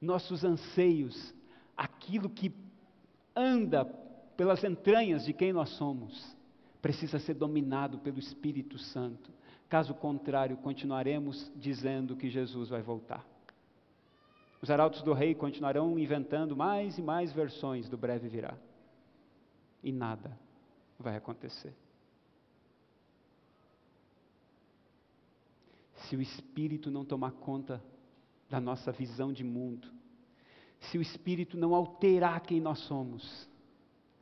nossos 0.00 0.44
anseios, 0.44 1.34
aquilo 1.76 2.28
que 2.28 2.52
anda 3.36 3.84
pelas 4.36 4.64
entranhas 4.64 5.24
de 5.24 5.32
quem 5.32 5.52
nós 5.52 5.68
somos, 5.70 6.36
precisa 6.80 7.18
ser 7.18 7.34
dominado 7.34 7.98
pelo 7.98 8.18
Espírito 8.18 8.78
Santo. 8.78 9.30
Caso 9.68 9.94
contrário, 9.94 10.56
continuaremos 10.56 11.50
dizendo 11.54 12.16
que 12.16 12.28
Jesus 12.28 12.68
vai 12.68 12.82
voltar. 12.82 13.24
Os 14.62 14.70
arautos 14.70 15.02
do 15.02 15.12
rei 15.12 15.34
continuarão 15.34 15.98
inventando 15.98 16.56
mais 16.56 16.98
e 16.98 17.02
mais 17.02 17.32
versões 17.32 17.88
do 17.88 17.96
breve 17.96 18.28
virá. 18.28 18.56
E 19.82 19.90
nada 19.90 20.38
vai 20.98 21.16
acontecer. 21.16 21.74
Se 25.94 26.16
o 26.16 26.20
Espírito 26.20 26.90
não 26.90 27.04
tomar 27.04 27.32
conta 27.32 27.82
da 28.48 28.60
nossa 28.60 28.90
visão 28.90 29.32
de 29.32 29.44
mundo, 29.44 29.88
se 30.80 30.98
o 30.98 31.02
Espírito 31.02 31.56
não 31.56 31.74
alterar 31.74 32.40
quem 32.40 32.60
nós 32.60 32.80
somos, 32.80 33.48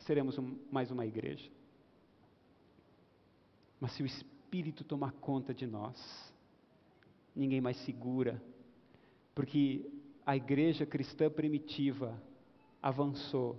seremos 0.00 0.38
um, 0.38 0.56
mais 0.70 0.90
uma 0.90 1.06
igreja. 1.06 1.50
Mas 3.80 3.92
se 3.92 4.02
o 4.02 4.06
Espírito 4.06 4.84
tomar 4.84 5.12
conta 5.12 5.54
de 5.54 5.66
nós, 5.66 6.32
ninguém 7.34 7.60
mais 7.60 7.76
segura, 7.84 8.42
porque 9.34 9.88
a 10.26 10.36
igreja 10.36 10.84
cristã 10.84 11.30
primitiva 11.30 12.20
avançou, 12.82 13.58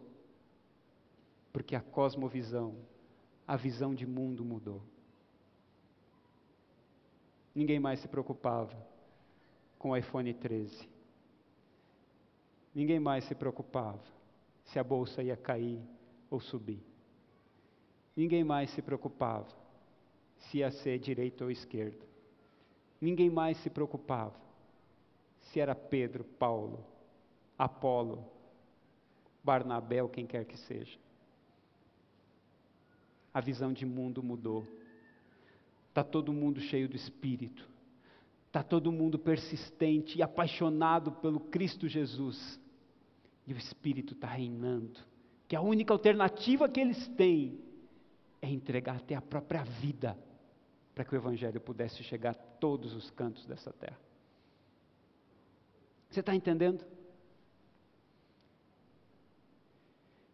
porque 1.53 1.75
a 1.75 1.81
cosmovisão, 1.81 2.75
a 3.47 3.55
visão 3.55 3.95
de 3.95 4.05
mundo 4.05 4.43
mudou. 4.43 4.81
Ninguém 7.55 7.79
mais 7.79 7.99
se 7.99 8.07
preocupava 8.07 8.75
com 9.77 9.91
o 9.91 9.97
iPhone 9.97 10.33
13. 10.33 10.87
Ninguém 12.75 12.99
mais 12.99 13.23
se 13.23 13.33
preocupava 13.33 14.03
se 14.65 14.77
a 14.77 14.83
bolsa 14.83 15.23
ia 15.23 15.35
cair 15.35 15.81
ou 16.29 16.39
subir. 16.39 16.83
Ninguém 18.15 18.43
mais 18.43 18.69
se 18.71 18.81
preocupava 18.81 19.58
se 20.39 20.59
ia 20.59 20.71
ser 20.71 20.99
direita 20.99 21.43
ou 21.43 21.51
esquerda. 21.51 22.05
Ninguém 22.99 23.29
mais 23.29 23.57
se 23.57 23.69
preocupava 23.69 24.35
se 25.51 25.59
era 25.59 25.73
Pedro, 25.73 26.23
Paulo, 26.23 26.85
Apolo, 27.57 28.23
Barnabé 29.43 30.03
ou 30.03 30.09
quem 30.09 30.25
quer 30.25 30.45
que 30.45 30.57
seja. 30.57 30.97
A 33.33 33.41
visão 33.41 33.73
de 33.73 33.85
mundo 33.85 34.21
mudou. 34.21 34.65
Está 35.89 36.03
todo 36.03 36.33
mundo 36.33 36.59
cheio 36.59 36.87
do 36.87 36.95
Espírito. 36.95 37.67
Está 38.47 38.63
todo 38.63 38.91
mundo 38.91 39.17
persistente 39.17 40.17
e 40.17 40.23
apaixonado 40.23 41.11
pelo 41.13 41.39
Cristo 41.39 41.87
Jesus. 41.87 42.59
E 43.45 43.53
o 43.53 43.57
Espírito 43.57 44.13
está 44.13 44.27
reinando. 44.27 44.99
Que 45.47 45.55
a 45.55 45.61
única 45.61 45.93
alternativa 45.93 46.69
que 46.69 46.79
eles 46.79 47.07
têm 47.09 47.59
é 48.41 48.49
entregar 48.49 48.97
até 48.97 49.15
a 49.15 49.21
própria 49.21 49.63
vida 49.63 50.17
para 50.99 51.05
que 51.05 51.15
o 51.15 51.17
Evangelho 51.17 51.61
pudesse 51.61 52.03
chegar 52.03 52.31
a 52.31 52.33
todos 52.33 52.93
os 52.93 53.09
cantos 53.09 53.45
dessa 53.45 53.71
terra. 53.71 53.97
Você 56.09 56.19
está 56.19 56.35
entendendo? 56.35 56.85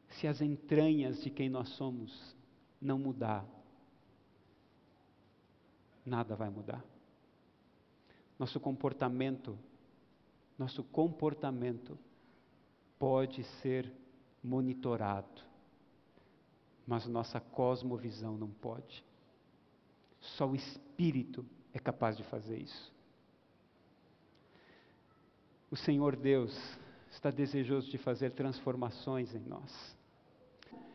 Se 0.09 0.25
as 0.25 0.41
entranhas 0.41 1.21
de 1.21 1.29
quem 1.29 1.49
nós 1.49 1.69
somos 1.69 2.35
não 2.81 2.97
mudar, 2.97 3.45
nada 6.03 6.35
vai 6.35 6.49
mudar 6.49 6.83
nosso 8.39 8.59
comportamento, 8.59 9.55
nosso 10.57 10.83
comportamento 10.83 11.95
pode 12.97 13.43
ser 13.61 13.93
monitorado, 14.43 15.43
mas 16.87 17.05
nossa 17.05 17.39
cosmovisão 17.39 18.35
não 18.35 18.49
pode. 18.49 19.05
Só 20.37 20.47
o 20.47 20.55
Espírito 20.55 21.45
é 21.73 21.79
capaz 21.79 22.17
de 22.17 22.23
fazer 22.23 22.57
isso. 22.57 22.93
O 25.69 25.75
Senhor 25.75 26.15
Deus 26.15 26.57
está 27.09 27.29
desejoso 27.29 27.89
de 27.89 27.97
fazer 27.97 28.31
transformações 28.31 29.33
em 29.33 29.39
nós. 29.39 29.95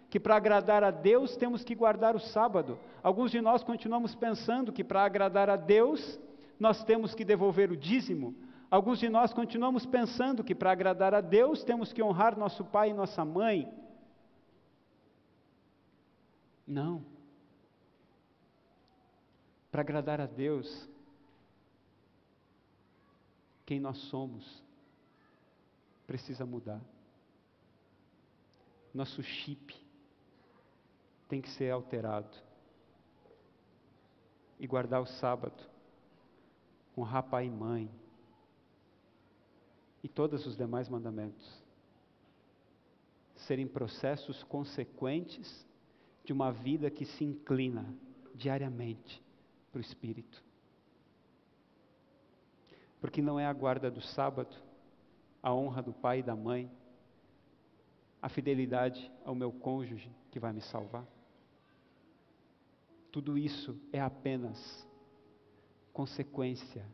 Que 0.09 0.18
para 0.18 0.37
agradar 0.37 0.83
a 0.83 0.91
Deus 0.91 1.37
temos 1.37 1.62
que 1.62 1.74
guardar 1.74 2.16
o 2.16 2.20
sábado. 2.20 2.78
Alguns 3.03 3.31
de 3.31 3.41
nós 3.41 3.62
continuamos 3.62 4.14
pensando 4.14 4.72
que 4.72 4.83
para 4.83 5.05
agradar 5.05 5.49
a 5.49 5.57
Deus 5.57 6.18
nós 6.59 6.83
temos 6.85 7.14
que 7.14 7.24
devolver 7.24 7.70
o 7.70 7.76
dízimo. 7.76 8.35
Alguns 8.70 8.99
de 8.99 9.09
nós 9.09 9.33
continuamos 9.33 9.87
pensando 9.87 10.45
que 10.45 10.55
para 10.55 10.70
agradar 10.70 11.14
a 11.14 11.20
Deus 11.20 11.64
temos 11.64 11.93
que 11.93 12.03
honrar 12.03 12.39
nosso 12.39 12.64
pai 12.64 12.91
e 12.91 12.95
nossa 12.95 13.24
mãe. 13.24 13.72
Não. 16.66 17.05
Para 19.71 19.83
agradar 19.83 20.21
a 20.21 20.27
Deus, 20.27 20.89
quem 23.64 23.79
nós 23.79 23.97
somos 24.09 24.64
precisa 26.07 26.45
mudar. 26.45 26.81
Nosso 28.93 29.23
chip 29.23 29.73
tem 31.29 31.41
que 31.41 31.49
ser 31.51 31.71
alterado. 31.71 32.37
E 34.59 34.66
guardar 34.66 35.01
o 35.01 35.07
sábado, 35.07 35.62
honrar 36.99 37.23
pai 37.23 37.47
e 37.47 37.51
mãe, 37.51 37.91
e 40.03 40.09
todos 40.09 40.45
os 40.47 40.57
demais 40.57 40.89
mandamentos 40.89 41.62
serem 43.37 43.66
processos 43.66 44.43
consequentes 44.43 45.66
de 46.25 46.33
uma 46.33 46.53
vida 46.53 46.91
que 46.91 47.07
se 47.07 47.25
inclina 47.25 47.95
diariamente 48.35 49.23
para 49.71 49.79
o 49.79 49.83
Espírito. 49.83 50.43
Porque 53.01 53.23
não 53.23 53.39
é 53.39 53.47
a 53.47 53.53
guarda 53.53 53.91
do 53.91 54.01
sábado, 54.01 54.55
a 55.43 55.55
honra 55.55 55.83
do 55.83 55.93
pai 55.93 56.18
e 56.18 56.23
da 56.23 56.37
mãe, 56.37 56.71
a 58.21 58.29
fidelidade 58.29 59.11
ao 59.25 59.35
meu 59.35 59.51
cônjuge 59.51 60.11
que 60.31 60.39
vai 60.39 60.53
me 60.53 60.61
salvar. 60.61 61.07
Tudo 63.11 63.39
isso 63.39 63.81
é 63.93 64.01
apenas 64.01 64.87
consequência 65.93 66.87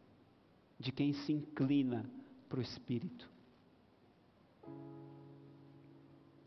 de 0.78 0.92
quem 0.92 1.12
se 1.12 1.32
inclina 1.32 2.08
para 2.48 2.58
o 2.58 2.62
Espírito. 2.62 3.28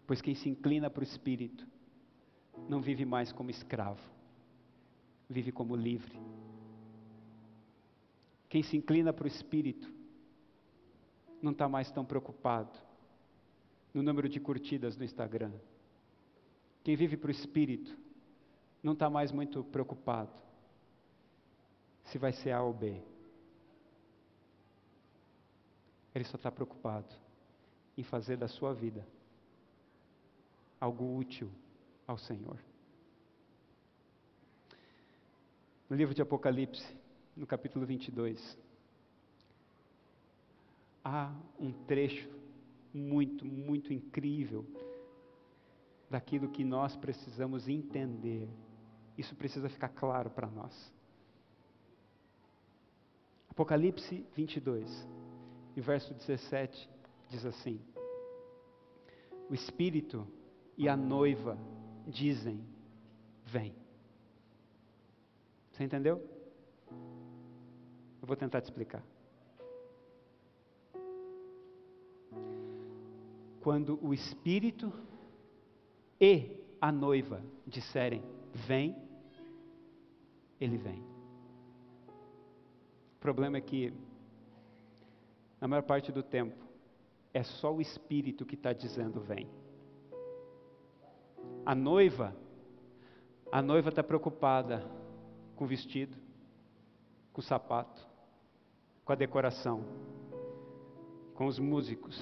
Pois 0.07 0.21
quem 0.21 0.34
se 0.34 0.49
inclina 0.49 0.89
para 0.89 1.01
o 1.01 1.03
Espírito 1.03 1.67
não 2.67 2.82
vive 2.82 3.05
mais 3.05 3.32
como 3.32 3.51
escravo, 3.51 4.01
vive 5.30 5.51
como 5.51 5.75
livre. 5.75 6.19
Quem 8.49 8.63
se 8.63 8.75
inclina 8.75 9.13
para 9.13 9.25
o 9.25 9.27
Espírito 9.27 9.88
não 11.41 11.51
está 11.51 11.69
mais 11.69 11.91
tão 11.91 12.03
preocupado 12.03 12.77
no 13.93 14.01
número 14.01 14.27
de 14.27 14.39
curtidas 14.39 14.97
no 14.97 15.03
Instagram. 15.03 15.53
Quem 16.84 16.95
vive 16.95 17.15
para 17.15 17.27
o 17.27 17.32
Espírito 17.32 17.95
não 18.82 18.93
está 18.93 19.09
mais 19.09 19.32
muito 19.32 19.63
preocupado 19.65 20.32
se 22.05 22.17
vai 22.17 22.34
ser 22.34 22.51
A 22.51 22.63
ou 22.63 22.73
B. 22.73 23.01
Ele 26.15 26.23
só 26.23 26.38
está 26.38 26.51
preocupado 26.51 27.13
em 27.95 28.03
fazer 28.03 28.38
da 28.38 28.47
sua 28.47 28.73
vida 28.73 29.05
algo 30.80 31.17
útil 31.17 31.51
ao 32.07 32.17
Senhor. 32.17 32.57
No 35.89 35.95
livro 35.95 36.13
de 36.13 36.21
Apocalipse, 36.21 36.85
no 37.35 37.47
capítulo 37.47 37.83
22, 37.83 38.57
há 41.03 41.33
um 41.59 41.71
trecho 41.71 42.29
muito, 42.93 43.43
muito 43.43 43.91
incrível 43.91 44.63
daquilo 46.07 46.49
que 46.49 46.63
nós 46.63 46.95
precisamos 46.95 47.67
entender. 47.67 48.47
Isso 49.17 49.35
precisa 49.35 49.67
ficar 49.67 49.89
claro 49.89 50.29
para 50.29 50.47
nós. 50.47 50.93
Apocalipse 53.49 54.23
22, 54.35 55.07
e 55.75 55.81
verso 55.81 56.13
17 56.13 56.87
diz 57.29 57.43
assim: 57.45 57.81
O 59.49 59.55
Espírito 59.55 60.27
e 60.77 60.87
a 60.87 60.95
noiva 60.95 61.57
dizem: 62.07 62.63
Vem. 63.43 63.88
Você 65.80 65.86
entendeu? 65.86 66.21
Eu 68.21 68.27
vou 68.27 68.36
tentar 68.36 68.59
te 68.59 68.65
explicar. 68.65 69.01
Quando 73.61 73.97
o 74.05 74.13
Espírito 74.13 74.91
e 76.19 76.57
a 76.82 76.91
noiva 76.91 77.41
disserem: 77.65 78.21
Vem, 78.53 78.93
ele 80.59 80.75
vem. 80.75 81.01
O 83.15 83.19
problema 83.21 83.55
é 83.55 83.61
que, 83.61 83.93
na 85.61 85.67
maior 85.69 85.84
parte 85.84 86.11
do 86.11 86.21
tempo, 86.21 86.57
é 87.34 87.41
só 87.41 87.73
o 87.73 87.80
Espírito 87.80 88.45
que 88.45 88.55
está 88.55 88.73
dizendo: 88.73 89.21
Vem. 89.21 89.49
A 91.65 91.73
noiva, 91.73 92.36
a 93.49 93.61
noiva 93.61 93.88
está 93.88 94.03
preocupada 94.03 94.98
com 95.60 95.66
o 95.66 95.68
vestido, 95.68 96.16
com 97.34 97.41
o 97.41 97.43
sapato, 97.43 98.01
com 99.03 99.12
a 99.12 99.16
decoração, 99.16 99.84
com 101.36 101.47
os 101.47 101.60
músicos, 101.60 102.18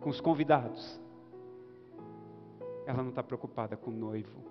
com 0.00 0.10
os 0.10 0.20
convidados. 0.20 1.00
Ela 2.84 3.00
não 3.00 3.10
está 3.10 3.22
preocupada 3.22 3.76
com 3.76 3.92
o 3.92 3.94
noivo. 3.94 4.42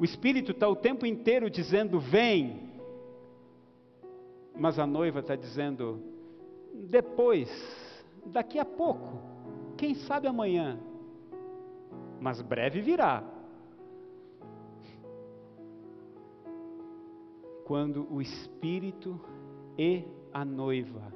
O 0.00 0.04
Espírito 0.04 0.50
está 0.50 0.68
o 0.68 0.74
tempo 0.74 1.06
inteiro 1.06 1.48
dizendo: 1.48 2.00
Vem. 2.00 2.74
Mas 4.52 4.80
a 4.80 4.86
noiva 4.86 5.20
está 5.20 5.36
dizendo: 5.36 6.02
Depois, 6.90 7.48
daqui 8.26 8.58
a 8.58 8.64
pouco, 8.64 9.22
quem 9.76 9.94
sabe 9.94 10.26
amanhã 10.26 10.76
mas 12.20 12.40
breve 12.40 12.80
virá. 12.80 13.35
Quando 17.66 18.06
o 18.14 18.22
Espírito 18.22 19.20
e 19.76 20.04
a 20.32 20.44
noiva 20.44 21.12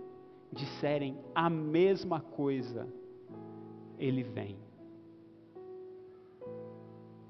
disserem 0.53 1.17
a 1.33 1.49
mesma 1.49 2.21
coisa, 2.21 2.93
ele 3.97 4.25
vem. 4.25 4.59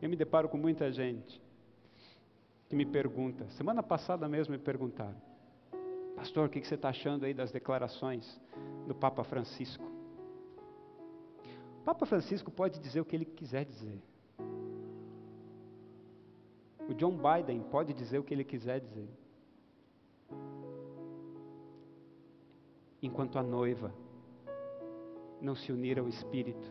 Eu 0.00 0.08
me 0.08 0.16
deparo 0.16 0.48
com 0.48 0.56
muita 0.56 0.90
gente 0.90 1.38
que 2.66 2.74
me 2.74 2.86
pergunta, 2.86 3.46
semana 3.50 3.82
passada 3.82 4.26
mesmo 4.26 4.52
me 4.52 4.58
perguntaram, 4.58 5.20
pastor, 6.16 6.46
o 6.46 6.50
que 6.50 6.66
você 6.66 6.76
está 6.76 6.88
achando 6.88 7.26
aí 7.26 7.34
das 7.34 7.52
declarações 7.52 8.40
do 8.88 8.94
Papa 8.94 9.22
Francisco? 9.22 9.84
Papa 11.84 12.06
Francisco 12.06 12.50
pode 12.50 12.80
dizer 12.80 13.02
o 13.02 13.04
que 13.04 13.16
ele 13.16 13.26
quiser 13.26 13.66
dizer. 13.66 14.02
O 16.90 16.94
John 16.94 17.16
Biden 17.16 17.62
pode 17.62 17.94
dizer 17.94 18.18
o 18.18 18.24
que 18.24 18.34
ele 18.34 18.42
quiser 18.42 18.80
dizer. 18.80 19.08
Enquanto 23.00 23.38
a 23.38 23.42
noiva 23.42 23.94
não 25.40 25.54
se 25.54 25.70
unir 25.70 26.00
ao 26.00 26.08
Espírito, 26.08 26.70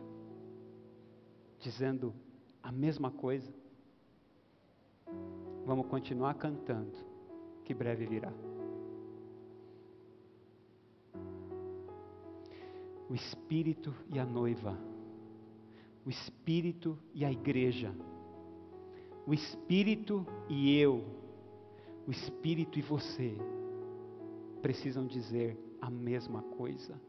dizendo 1.58 2.14
a 2.62 2.70
mesma 2.70 3.10
coisa, 3.10 3.50
vamos 5.64 5.86
continuar 5.86 6.34
cantando, 6.34 6.96
que 7.64 7.72
breve 7.72 8.04
virá. 8.06 8.32
O 13.08 13.14
Espírito 13.14 13.92
e 14.08 14.18
a 14.20 14.24
noiva 14.24 14.78
o 16.04 16.10
Espírito 16.10 16.98
e 17.14 17.24
a 17.24 17.30
igreja, 17.30 17.94
o 19.26 19.34
Espírito 19.34 20.26
e 20.48 20.76
eu, 20.78 21.04
o 22.06 22.10
Espírito 22.10 22.78
e 22.78 22.82
você, 22.82 23.36
precisam 24.62 25.06
dizer 25.06 25.56
a 25.80 25.90
mesma 25.90 26.42
coisa. 26.42 27.00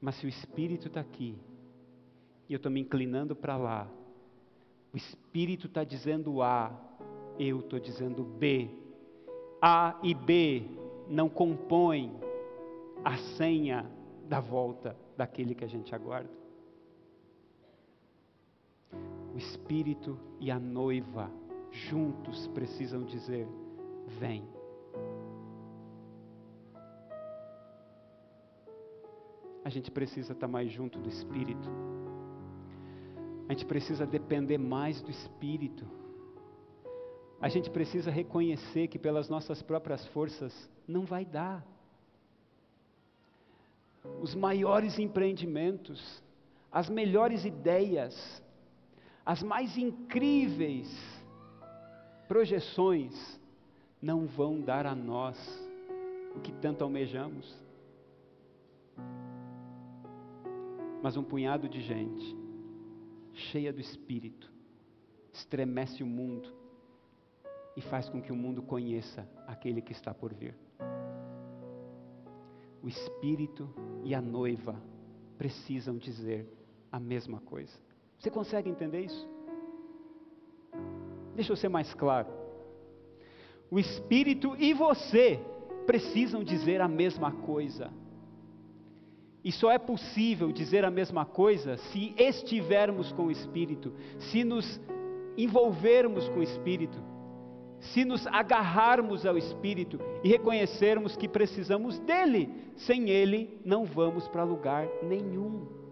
Mas 0.00 0.16
se 0.16 0.26
o 0.26 0.28
Espírito 0.28 0.88
está 0.88 1.00
aqui, 1.00 1.36
e 2.48 2.52
eu 2.52 2.56
estou 2.56 2.70
me 2.70 2.80
inclinando 2.80 3.34
para 3.34 3.56
lá, 3.56 3.88
o 4.92 4.96
Espírito 4.96 5.66
está 5.66 5.82
dizendo 5.82 6.42
A, 6.42 6.72
eu 7.38 7.60
estou 7.60 7.80
dizendo 7.80 8.22
B. 8.22 8.70
A 9.60 9.98
e 10.02 10.14
B 10.14 10.62
não 11.08 11.28
compõem 11.28 12.12
a 13.04 13.16
senha 13.16 13.90
da 14.28 14.40
volta 14.40 14.96
daquele 15.16 15.54
que 15.54 15.64
a 15.64 15.68
gente 15.68 15.94
aguarda 15.94 16.43
o 19.34 19.38
Espírito 19.38 20.16
e 20.38 20.48
a 20.50 20.60
noiva 20.60 21.28
juntos 21.72 22.46
precisam 22.48 23.02
dizer: 23.02 23.48
Vem. 24.20 24.44
A 29.64 29.68
gente 29.68 29.90
precisa 29.90 30.32
estar 30.32 30.46
mais 30.46 30.70
junto 30.70 31.00
do 31.00 31.08
Espírito. 31.08 31.68
A 33.48 33.52
gente 33.52 33.66
precisa 33.66 34.06
depender 34.06 34.58
mais 34.58 35.02
do 35.02 35.10
Espírito. 35.10 35.84
a 37.40 37.48
gente 37.48 37.68
precisa 37.68 38.10
reconhecer 38.10 38.88
que 38.88 38.98
pelas 38.98 39.28
nossas 39.28 39.60
próprias 39.60 40.06
forças 40.08 40.70
não 40.88 41.04
vai 41.04 41.26
dar. 41.26 41.62
Os 44.22 44.34
maiores 44.34 44.98
empreendimentos, 44.98 46.22
as 46.72 46.88
melhores 46.88 47.44
ideias, 47.44 48.42
as 49.24 49.42
mais 49.42 49.76
incríveis 49.78 50.88
projeções 52.28 53.40
não 54.00 54.26
vão 54.26 54.60
dar 54.60 54.86
a 54.86 54.94
nós 54.94 55.38
o 56.34 56.40
que 56.40 56.52
tanto 56.52 56.84
almejamos. 56.84 57.62
Mas 61.02 61.16
um 61.16 61.22
punhado 61.22 61.68
de 61.68 61.80
gente, 61.80 62.36
cheia 63.32 63.72
do 63.72 63.80
Espírito, 63.80 64.50
estremece 65.32 66.02
o 66.02 66.06
mundo 66.06 66.52
e 67.76 67.80
faz 67.80 68.08
com 68.08 68.20
que 68.20 68.32
o 68.32 68.36
mundo 68.36 68.62
conheça 68.62 69.28
aquele 69.46 69.80
que 69.80 69.92
está 69.92 70.12
por 70.12 70.32
vir. 70.34 70.54
O 72.82 72.88
Espírito 72.88 73.68
e 74.04 74.14
a 74.14 74.20
noiva 74.20 74.80
precisam 75.38 75.96
dizer 75.96 76.46
a 76.92 77.00
mesma 77.00 77.40
coisa. 77.40 77.93
Você 78.18 78.30
consegue 78.30 78.70
entender 78.70 79.00
isso? 79.00 79.28
Deixa 81.34 81.52
eu 81.52 81.56
ser 81.56 81.68
mais 81.68 81.92
claro. 81.94 82.28
O 83.70 83.78
Espírito 83.78 84.56
e 84.58 84.72
você 84.72 85.40
precisam 85.86 86.42
dizer 86.42 86.80
a 86.80 86.88
mesma 86.88 87.32
coisa. 87.32 87.90
E 89.42 89.52
só 89.52 89.70
é 89.70 89.78
possível 89.78 90.50
dizer 90.50 90.84
a 90.84 90.90
mesma 90.90 91.26
coisa 91.26 91.76
se 91.76 92.14
estivermos 92.16 93.12
com 93.12 93.26
o 93.26 93.30
Espírito, 93.30 93.92
se 94.18 94.42
nos 94.42 94.80
envolvermos 95.36 96.28
com 96.28 96.38
o 96.38 96.42
Espírito, 96.42 96.98
se 97.80 98.04
nos 98.04 98.26
agarrarmos 98.26 99.26
ao 99.26 99.36
Espírito 99.36 100.00
e 100.22 100.28
reconhecermos 100.28 101.16
que 101.16 101.28
precisamos 101.28 101.98
dele. 101.98 102.48
Sem 102.76 103.10
ele, 103.10 103.60
não 103.64 103.84
vamos 103.84 104.26
para 104.28 104.44
lugar 104.44 104.88
nenhum. 105.02 105.83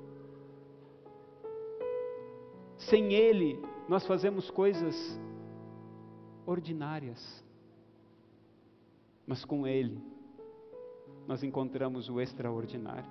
Sem 2.88 3.12
ele, 3.12 3.62
nós 3.88 4.06
fazemos 4.06 4.50
coisas 4.50 4.96
ordinárias. 6.46 7.44
Mas 9.26 9.44
com 9.44 9.66
ele, 9.66 10.00
nós 11.26 11.42
encontramos 11.42 12.08
o 12.08 12.20
extraordinário. 12.20 13.10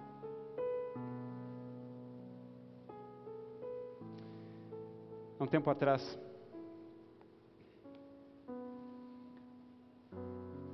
Há 5.39 5.43
um 5.43 5.47
tempo 5.47 5.69
atrás, 5.69 6.19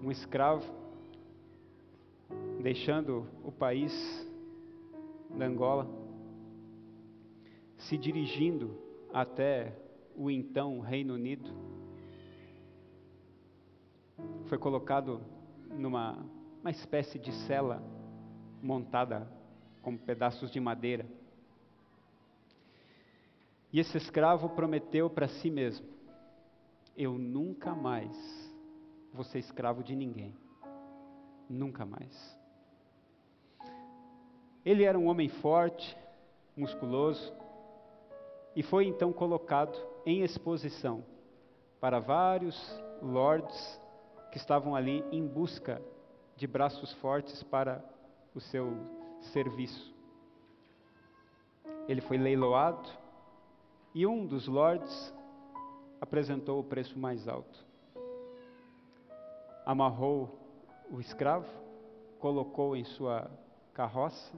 um 0.03 0.11
escravo, 0.11 0.65
deixando 2.61 3.25
o 3.43 3.51
país 3.51 3.93
da 5.37 5.45
Angola, 5.45 5.87
se 7.77 7.97
dirigindo 7.97 8.86
até 9.21 9.73
o 10.15 10.29
então 10.29 10.79
Reino 10.79 11.15
Unido, 11.15 11.51
foi 14.45 14.59
colocado 14.59 15.19
numa 15.71 16.23
uma 16.61 16.69
espécie 16.69 17.17
de 17.17 17.31
cela 17.47 17.81
montada 18.61 19.27
com 19.81 19.97
pedaços 19.97 20.51
de 20.51 20.59
madeira. 20.59 21.07
E 23.73 23.79
esse 23.79 23.97
escravo 23.97 24.49
prometeu 24.49 25.09
para 25.09 25.27
si 25.27 25.49
mesmo: 25.49 25.87
Eu 26.95 27.17
nunca 27.17 27.73
mais 27.73 28.15
vou 29.11 29.23
ser 29.23 29.39
escravo 29.39 29.83
de 29.83 29.95
ninguém. 29.95 30.35
Nunca 31.49 31.87
mais. 31.87 32.37
Ele 34.63 34.83
era 34.83 34.99
um 34.99 35.07
homem 35.07 35.29
forte, 35.29 35.97
musculoso, 36.55 37.33
e 38.57 38.63
foi 38.63 38.87
então 38.87 39.13
colocado 39.13 39.77
em 40.03 40.23
exposição 40.23 41.05
para 41.79 41.99
vários 41.99 42.57
lords 43.03 43.79
que 44.31 44.37
estavam 44.37 44.75
ali 44.75 45.05
em 45.11 45.27
busca 45.27 45.79
de 46.35 46.47
braços 46.47 46.91
fortes 46.93 47.43
para 47.43 47.85
o 48.33 48.39
seu 48.39 48.73
serviço. 49.31 49.95
Ele 51.87 52.01
foi 52.01 52.17
leiloado 52.17 52.89
e 53.93 54.07
um 54.07 54.25
dos 54.25 54.47
lords 54.47 55.13
apresentou 56.01 56.59
o 56.59 56.63
preço 56.63 56.97
mais 56.97 57.27
alto. 57.27 57.63
Amarrou 59.67 60.35
o 60.89 60.99
escravo, 60.99 61.47
colocou 62.17 62.75
em 62.75 62.85
sua 62.85 63.29
carroça 63.71 64.35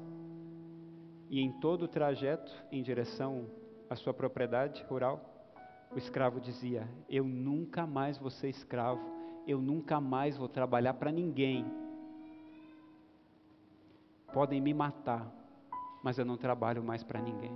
e 1.30 1.39
em 1.39 1.53
todo 1.61 1.84
o 1.84 1.88
trajeto 1.88 2.51
em 2.70 2.84
direção 2.84 3.47
à 3.89 3.95
sua 3.95 4.13
propriedade 4.13 4.83
rural, 4.83 5.19
o 5.91 5.97
escravo 5.97 6.39
dizia: 6.39 6.87
Eu 7.09 7.23
nunca 7.23 7.87
mais 7.87 8.17
vou 8.17 8.29
ser 8.29 8.49
escravo, 8.49 9.01
eu 9.47 9.59
nunca 9.59 9.99
mais 9.99 10.37
vou 10.37 10.47
trabalhar 10.47 10.93
para 10.93 11.11
ninguém. 11.11 11.65
Podem 14.31 14.61
me 14.61 14.73
matar, 14.73 15.25
mas 16.03 16.19
eu 16.19 16.25
não 16.25 16.37
trabalho 16.37 16.83
mais 16.83 17.03
para 17.03 17.19
ninguém. 17.19 17.51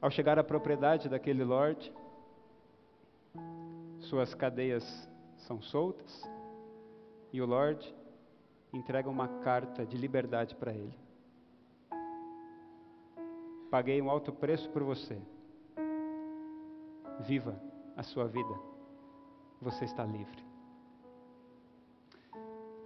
Ao 0.00 0.10
chegar 0.10 0.38
à 0.38 0.44
propriedade 0.44 1.08
daquele 1.08 1.42
lord, 1.42 1.92
suas 3.98 4.34
cadeias 4.34 5.10
são 5.38 5.60
soltas 5.60 6.22
e 7.32 7.40
o 7.40 7.46
lord 7.46 7.94
entrega 8.72 9.08
uma 9.08 9.26
carta 9.40 9.84
de 9.84 9.96
liberdade 9.96 10.54
para 10.54 10.72
ele. 10.72 11.03
Paguei 13.74 14.00
um 14.00 14.08
alto 14.08 14.32
preço 14.32 14.70
por 14.70 14.84
você. 14.84 15.20
Viva 17.26 17.60
a 17.96 18.04
sua 18.04 18.24
vida. 18.28 18.54
Você 19.60 19.84
está 19.84 20.04
livre. 20.04 20.44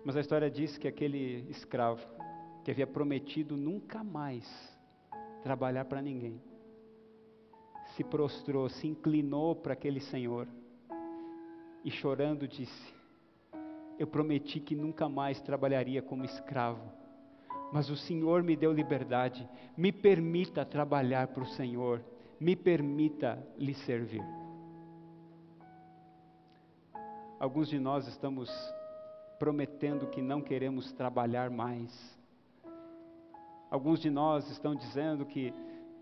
Mas 0.03 0.17
a 0.17 0.21
história 0.21 0.51
diz 0.51 0.79
que 0.79 0.89
aquele 0.89 1.45
escravo, 1.51 2.01
que 2.65 2.71
havia 2.71 2.87
prometido 2.87 3.55
nunca 3.55 4.03
mais 4.03 4.47
trabalhar 5.43 5.85
para 5.85 6.01
ninguém, 6.01 6.41
se 7.95 8.03
prostrou, 8.03 8.71
se 8.71 8.87
inclinou 8.87 9.55
para 9.55 9.75
aquele 9.75 10.01
senhor 10.01 10.49
e 11.85 11.91
chorando 11.91 12.49
disse: 12.49 12.95
Eu 13.99 14.07
prometi 14.07 14.59
que 14.59 14.75
nunca 14.75 15.07
mais 15.07 15.39
trabalharia 15.43 16.01
como 16.01 16.25
escravo, 16.25 16.98
mas 17.73 17.91
o 17.91 17.97
Senhor 17.97 18.43
me 18.43 18.57
deu 18.57 18.73
liberdade, 18.73 19.49
me 19.77 19.93
permita 19.93 20.65
trabalhar 20.65 21.29
para 21.29 21.43
o 21.43 21.47
Senhor 21.47 22.03
me 22.41 22.55
permita 22.55 23.39
lhe 23.57 23.75
servir. 23.75 24.23
Alguns 27.39 27.69
de 27.69 27.79
nós 27.79 28.07
estamos 28.07 28.51
prometendo 29.39 30.07
que 30.07 30.21
não 30.21 30.41
queremos 30.41 30.93
trabalhar 30.93 31.51
mais. 31.51 32.19
Alguns 33.71 34.01
de 34.01 34.11
nós 34.11 34.49
estão 34.51 34.75
dizendo 34.75 35.25
que 35.27 35.53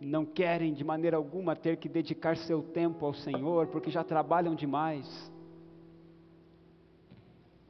não 0.00 0.24
querem 0.24 0.72
de 0.72 0.84
maneira 0.84 1.16
alguma 1.16 1.56
ter 1.56 1.76
que 1.76 1.88
dedicar 1.88 2.36
seu 2.36 2.62
tempo 2.62 3.04
ao 3.04 3.14
Senhor, 3.14 3.66
porque 3.68 3.90
já 3.90 4.04
trabalham 4.04 4.54
demais. 4.54 5.32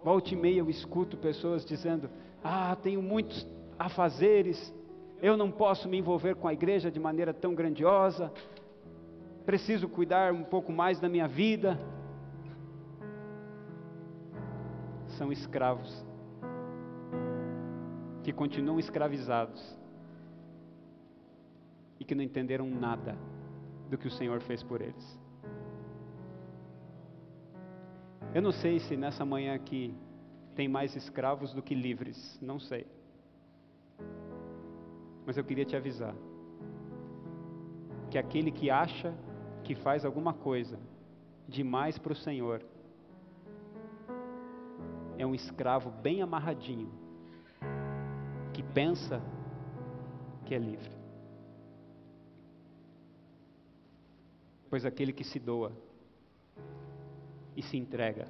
Volte 0.03 0.35
e 0.35 0.39
meia 0.39 0.59
eu 0.59 0.71
escuto 0.71 1.17
pessoas 1.17 1.65
dizendo: 1.65 2.11
Ah, 2.43 2.77
tenho 2.77 3.03
muitos 3.03 3.45
afazeres, 3.79 4.75
eu 5.21 5.37
não 5.37 5.51
posso 5.51 5.89
me 5.89 5.99
envolver 5.99 6.35
com 6.37 6.49
a 6.49 6.53
igreja 6.53 6.91
de 6.91 7.01
maneira 7.01 7.33
tão 7.33 7.55
grandiosa, 7.55 8.33
preciso 9.45 9.89
cuidar 9.89 10.33
um 10.33 10.45
pouco 10.45 10.73
mais 10.73 11.01
da 11.01 11.09
minha 11.09 11.29
vida. 11.29 11.79
São 15.19 15.33
escravos 15.33 16.05
que 18.23 18.33
continuam 18.33 18.79
escravizados 18.79 19.79
e 21.99 22.05
que 22.05 22.15
não 22.15 22.23
entenderam 22.23 22.69
nada 22.69 23.17
do 23.89 23.97
que 23.97 24.09
o 24.09 24.11
Senhor 24.11 24.41
fez 24.41 24.63
por 24.63 24.83
eles. 24.83 25.21
Eu 28.35 28.43
não 28.43 28.53
sei 28.53 28.79
se 28.81 28.97
nessa 28.97 29.25
manhã 29.25 29.55
aqui 29.55 29.95
tem 30.55 30.69
mais 30.69 30.95
escravos 30.95 31.55
do 31.55 31.63
que 31.63 31.75
livres, 31.75 32.39
não 32.43 32.59
sei. 32.59 32.87
Mas 35.27 35.37
eu 35.37 35.45
queria 35.45 35.65
te 35.65 35.75
avisar 35.75 36.15
que 38.11 38.17
aquele 38.17 38.53
que 38.53 38.71
acha 38.71 39.13
que 39.65 39.75
faz 39.75 40.05
alguma 40.05 40.33
coisa 40.33 40.79
demais 41.49 41.99
para 41.99 42.13
o 42.13 42.17
Senhor 42.17 42.65
é 45.19 45.27
um 45.27 45.35
escravo 45.35 45.91
bem 45.91 46.23
amarradinho, 46.23 46.91
que 48.53 48.63
pensa 48.63 49.21
que 50.45 50.55
é 50.55 50.59
livre. 50.59 50.91
Pois 54.71 54.85
aquele 54.85 55.13
que 55.13 55.25
se 55.25 55.39
doa 55.39 55.73
e 57.57 57.63
se 57.63 57.77
entrega. 57.77 58.29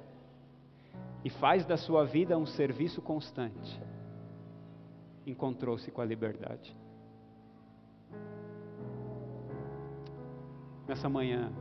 E 1.23 1.29
faz 1.29 1.65
da 1.65 1.77
sua 1.77 2.05
vida 2.05 2.37
um 2.37 2.45
serviço 2.45 3.01
constante. 3.01 3.81
Encontrou-se 5.25 5.91
com 5.91 6.01
a 6.01 6.05
liberdade. 6.05 6.75
Nessa 10.87 11.09
manhã, 11.09 11.51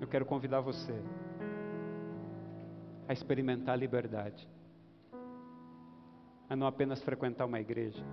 eu 0.00 0.06
quero 0.06 0.24
convidar 0.24 0.60
você 0.60 0.94
a 3.08 3.12
experimentar 3.12 3.74
a 3.74 3.76
liberdade, 3.76 4.48
a 6.48 6.54
não 6.54 6.68
apenas 6.68 7.02
frequentar 7.02 7.44
uma 7.44 7.58
igreja, 7.58 8.04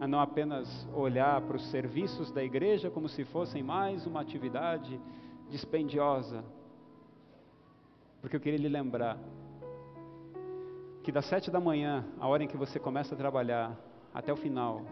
a 0.00 0.08
não 0.08 0.18
apenas 0.18 0.88
olhar 0.92 1.40
para 1.42 1.56
os 1.56 1.70
serviços 1.70 2.32
da 2.32 2.42
igreja 2.42 2.90
como 2.90 3.08
se 3.08 3.24
fossem 3.24 3.62
mais 3.62 4.06
uma 4.06 4.22
atividade 4.22 5.00
dispendiosa, 5.48 6.44
porque 8.20 8.34
eu 8.34 8.40
queria 8.40 8.58
lhe 8.58 8.68
lembrar 8.68 9.16
que 11.04 11.12
das 11.12 11.26
sete 11.26 11.48
da 11.48 11.60
manhã, 11.60 12.04
a 12.18 12.26
hora 12.26 12.42
em 12.42 12.48
que 12.48 12.56
você 12.56 12.80
começa 12.80 13.14
a 13.14 13.18
trabalhar, 13.18 13.78
até 14.12 14.32
o 14.32 14.36
final, 14.36 14.82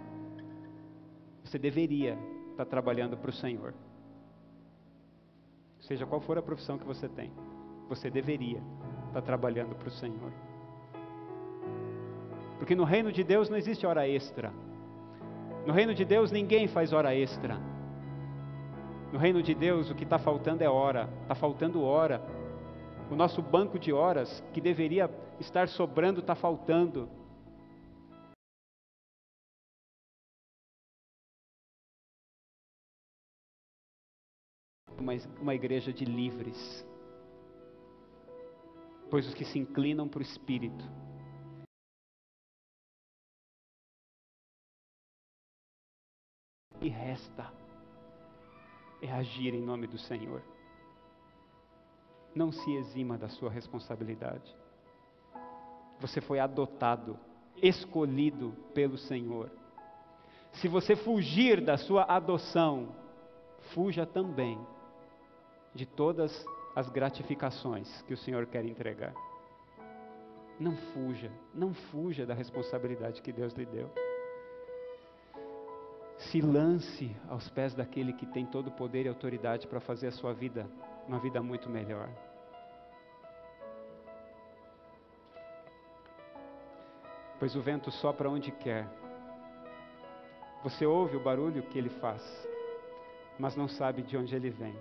você 1.42 1.58
deveria 1.58 2.16
estar 2.56 2.64
trabalhando 2.64 3.18
para 3.18 3.28
o 3.28 3.32
Senhor. 3.32 3.74
Seja 5.80 6.06
qual 6.06 6.20
for 6.22 6.38
a 6.38 6.42
profissão 6.42 6.78
que 6.78 6.86
você 6.86 7.06
tem, 7.06 7.30
você 7.86 8.10
deveria 8.10 8.62
estar 9.08 9.20
trabalhando 9.20 9.74
para 9.76 9.88
o 9.88 9.90
Senhor. 9.90 10.32
Porque 12.58 12.74
no 12.74 12.84
reino 12.84 13.12
de 13.12 13.22
Deus 13.22 13.50
não 13.50 13.58
existe 13.58 13.86
hora 13.86 14.08
extra. 14.08 14.52
No 15.66 15.72
reino 15.74 15.94
de 15.94 16.04
Deus 16.04 16.32
ninguém 16.32 16.66
faz 16.66 16.94
hora 16.94 17.14
extra. 17.14 17.58
No 19.12 19.18
reino 19.18 19.42
de 19.42 19.54
Deus 19.54 19.90
o 19.90 19.94
que 19.94 20.04
está 20.04 20.18
faltando 20.18 20.64
é 20.64 20.68
hora, 20.68 21.10
está 21.22 21.34
faltando 21.34 21.84
hora. 21.84 22.22
O 23.10 23.14
nosso 23.14 23.42
banco 23.42 23.78
de 23.78 23.92
horas 23.92 24.42
que 24.54 24.60
deveria 24.60 25.10
estar 25.38 25.68
sobrando 25.68 26.20
está 26.20 26.34
faltando. 26.34 27.08
Uma, 35.06 35.12
uma 35.40 35.54
igreja 35.54 35.92
de 35.92 36.04
livres. 36.04 36.84
Pois 39.08 39.26
os 39.28 39.34
que 39.34 39.44
se 39.44 39.58
inclinam 39.58 40.08
para 40.08 40.18
o 40.18 40.22
Espírito 40.22 40.84
e 46.80 46.88
resta 46.88 47.52
é 49.00 49.12
agir 49.12 49.54
em 49.54 49.62
nome 49.62 49.86
do 49.86 49.96
Senhor. 49.96 50.42
Não 52.34 52.50
se 52.50 52.74
exima 52.74 53.16
da 53.16 53.28
sua 53.28 53.48
responsabilidade. 53.48 54.54
Você 56.00 56.20
foi 56.20 56.40
adotado, 56.40 57.18
escolhido 57.62 58.52
pelo 58.74 58.98
Senhor. 58.98 59.50
Se 60.54 60.66
você 60.68 60.96
fugir 60.96 61.64
da 61.64 61.78
sua 61.78 62.02
adoção, 62.02 62.94
fuja 63.72 64.04
também 64.04 64.58
de 65.76 65.86
todas 65.86 66.44
as 66.74 66.88
gratificações 66.88 68.02
que 68.02 68.14
o 68.14 68.16
Senhor 68.16 68.46
quer 68.46 68.64
entregar. 68.64 69.14
Não 70.58 70.74
fuja, 70.76 71.30
não 71.54 71.74
fuja 71.74 72.24
da 72.26 72.34
responsabilidade 72.34 73.20
que 73.20 73.30
Deus 73.30 73.52
lhe 73.52 73.66
deu. 73.66 73.90
Se 76.18 76.40
lance 76.40 77.14
aos 77.28 77.48
pés 77.50 77.74
daquele 77.74 78.14
que 78.14 78.26
tem 78.26 78.46
todo 78.46 78.68
o 78.68 78.72
poder 78.72 79.04
e 79.04 79.08
autoridade 79.08 79.66
para 79.66 79.80
fazer 79.80 80.08
a 80.08 80.12
sua 80.12 80.32
vida 80.32 80.66
uma 81.06 81.18
vida 81.18 81.42
muito 81.42 81.68
melhor. 81.68 82.08
Pois 87.38 87.54
o 87.54 87.60
vento 87.60 87.90
sopra 87.90 88.30
onde 88.30 88.50
quer. 88.50 88.88
Você 90.64 90.86
ouve 90.86 91.16
o 91.16 91.22
barulho 91.22 91.62
que 91.64 91.78
ele 91.78 91.90
faz, 91.90 92.22
mas 93.38 93.54
não 93.54 93.68
sabe 93.68 94.02
de 94.02 94.16
onde 94.16 94.34
ele 94.34 94.48
vem 94.48 94.74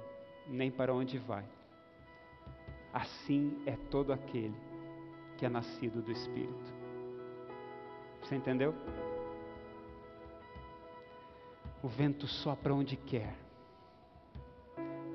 nem 0.48 0.72
para 0.72 0.94
onde 0.94 1.18
vai. 1.18 1.46
Assim 2.94 3.62
é 3.66 3.76
todo 3.90 4.14
aquele 4.14 4.56
que 5.38 5.46
é 5.46 5.50
nascido 5.50 6.02
do 6.02 6.12
Espírito. 6.12 6.74
Você 8.22 8.36
entendeu? 8.36 8.74
O 11.84 11.88
vento 11.88 12.26
sopra 12.26 12.74
onde 12.74 12.96
quer. 12.96 13.36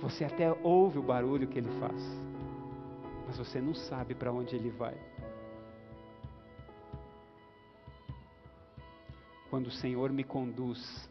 Você 0.01 0.25
até 0.25 0.53
ouve 0.63 0.99
o 0.99 1.03
barulho 1.03 1.49
que 1.49 1.59
ele 1.59 1.71
faz, 1.81 2.03
mas 3.27 3.37
você 3.37 3.61
não 3.61 3.75
sabe 3.75 4.15
para 4.15 4.33
onde 4.33 4.55
ele 4.55 4.71
vai. 4.71 4.97
Quando 9.51 9.67
o 9.67 9.73
Senhor 9.73 10.11
me 10.13 10.23
conduz, 10.23 11.11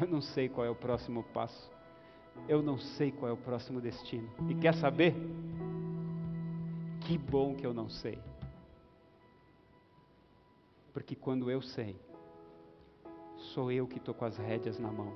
eu 0.00 0.08
não 0.08 0.20
sei 0.20 0.48
qual 0.48 0.66
é 0.66 0.70
o 0.70 0.74
próximo 0.74 1.22
passo 1.22 1.73
eu 2.48 2.62
não 2.62 2.78
sei 2.78 3.10
qual 3.10 3.30
é 3.30 3.32
o 3.32 3.36
próximo 3.36 3.80
destino. 3.80 4.28
E 4.48 4.54
quer 4.54 4.74
saber? 4.74 5.14
Que 7.00 7.16
bom 7.16 7.54
que 7.54 7.66
eu 7.66 7.72
não 7.72 7.88
sei. 7.88 8.18
Porque 10.92 11.14
quando 11.14 11.50
eu 11.50 11.60
sei, 11.60 11.96
sou 13.52 13.72
eu 13.72 13.86
que 13.86 13.98
estou 13.98 14.14
com 14.14 14.24
as 14.24 14.36
rédeas 14.36 14.78
na 14.78 14.90
mão. 14.90 15.12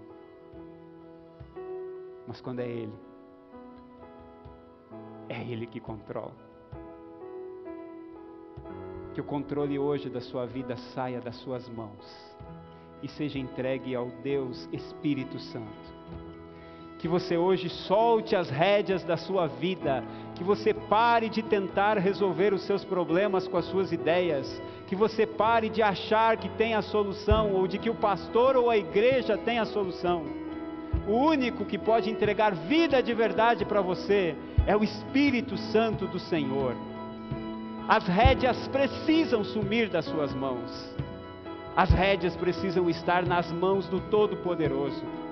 Mas 2.26 2.40
quando 2.40 2.60
é 2.60 2.68
Ele, 2.68 2.98
é 5.28 5.42
Ele 5.42 5.66
que 5.66 5.80
controla. 5.80 6.34
Que 9.14 9.20
o 9.20 9.24
controle 9.24 9.78
hoje 9.78 10.10
da 10.10 10.20
sua 10.20 10.46
vida 10.46 10.76
saia 10.94 11.20
das 11.20 11.36
suas 11.36 11.68
mãos 11.68 12.36
e 13.02 13.08
seja 13.08 13.38
entregue 13.38 13.94
ao 13.94 14.10
Deus 14.22 14.68
Espírito 14.72 15.38
Santo 15.38 15.97
que 16.98 17.06
você 17.06 17.36
hoje 17.36 17.68
solte 17.68 18.34
as 18.34 18.50
rédeas 18.50 19.04
da 19.04 19.16
sua 19.16 19.46
vida, 19.46 20.02
que 20.34 20.42
você 20.42 20.74
pare 20.74 21.28
de 21.28 21.42
tentar 21.42 21.96
resolver 21.96 22.52
os 22.52 22.62
seus 22.62 22.84
problemas 22.84 23.46
com 23.46 23.56
as 23.56 23.66
suas 23.66 23.92
ideias, 23.92 24.60
que 24.88 24.96
você 24.96 25.24
pare 25.24 25.68
de 25.68 25.80
achar 25.80 26.36
que 26.36 26.48
tem 26.48 26.74
a 26.74 26.82
solução 26.82 27.52
ou 27.52 27.68
de 27.68 27.78
que 27.78 27.88
o 27.88 27.94
pastor 27.94 28.56
ou 28.56 28.68
a 28.68 28.76
igreja 28.76 29.38
tem 29.38 29.60
a 29.60 29.64
solução. 29.64 30.24
O 31.06 31.12
único 31.12 31.64
que 31.64 31.78
pode 31.78 32.10
entregar 32.10 32.54
vida 32.54 33.00
de 33.00 33.14
verdade 33.14 33.64
para 33.64 33.80
você 33.80 34.34
é 34.66 34.76
o 34.76 34.82
Espírito 34.82 35.56
Santo 35.56 36.06
do 36.06 36.18
Senhor. 36.18 36.74
As 37.88 38.06
rédeas 38.06 38.66
precisam 38.68 39.44
sumir 39.44 39.88
das 39.88 40.04
suas 40.04 40.34
mãos. 40.34 40.94
As 41.76 41.90
rédeas 41.90 42.34
precisam 42.34 42.90
estar 42.90 43.24
nas 43.24 43.52
mãos 43.52 43.86
do 43.86 44.00
Todo-Poderoso 44.00 45.27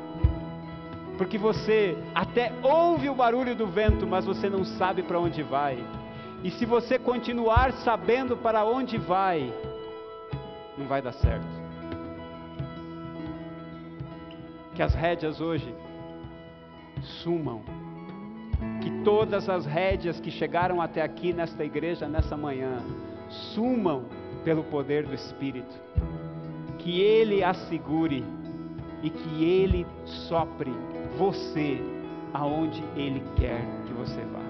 porque 1.17 1.39
você 1.39 1.97
até 2.15 2.53
ouve 2.63 3.09
o 3.09 3.15
barulho 3.15 3.55
do 3.55 3.67
vento, 3.67 4.07
mas 4.07 4.25
você 4.25 4.49
não 4.49 4.65
sabe 4.65 5.03
para 5.03 5.19
onde 5.19 5.43
vai. 5.43 5.83
E 6.45 6.51
se 6.51 6.67
você 6.67 6.99
continuar 6.99 7.73
sabendo 7.73 8.37
para 8.37 8.65
onde 8.65 8.99
vai, 8.99 9.53
não 10.77 10.87
vai 10.87 11.01
dar 11.01 11.13
certo. 11.13 11.47
Que 14.75 14.83
as 14.83 14.95
rédeas 14.95 15.41
hoje 15.41 15.75
sumam. 17.23 17.63
Que 18.83 18.91
todas 19.03 19.49
as 19.49 19.65
rédeas 19.65 20.21
que 20.21 20.31
chegaram 20.31 20.81
até 20.81 21.03
aqui 21.03 21.33
nesta 21.33 21.65
igreja 21.65 22.07
nessa 22.07 22.37
manhã 22.37 22.83
sumam 23.29 24.05
pelo 24.45 24.65
poder 24.65 25.07
do 25.07 25.15
Espírito. 25.15 25.75
Que 26.79 27.01
Ele 27.01 27.43
assegure 27.43 28.23
e 29.03 29.11
que 29.11 29.45
Ele 29.45 29.87
sopre 30.05 30.73
você 31.19 31.81
aonde 32.33 32.83
Ele 32.97 33.23
quer 33.37 33.65
que 33.87 33.93
você 33.93 34.21
vá. 34.33 34.46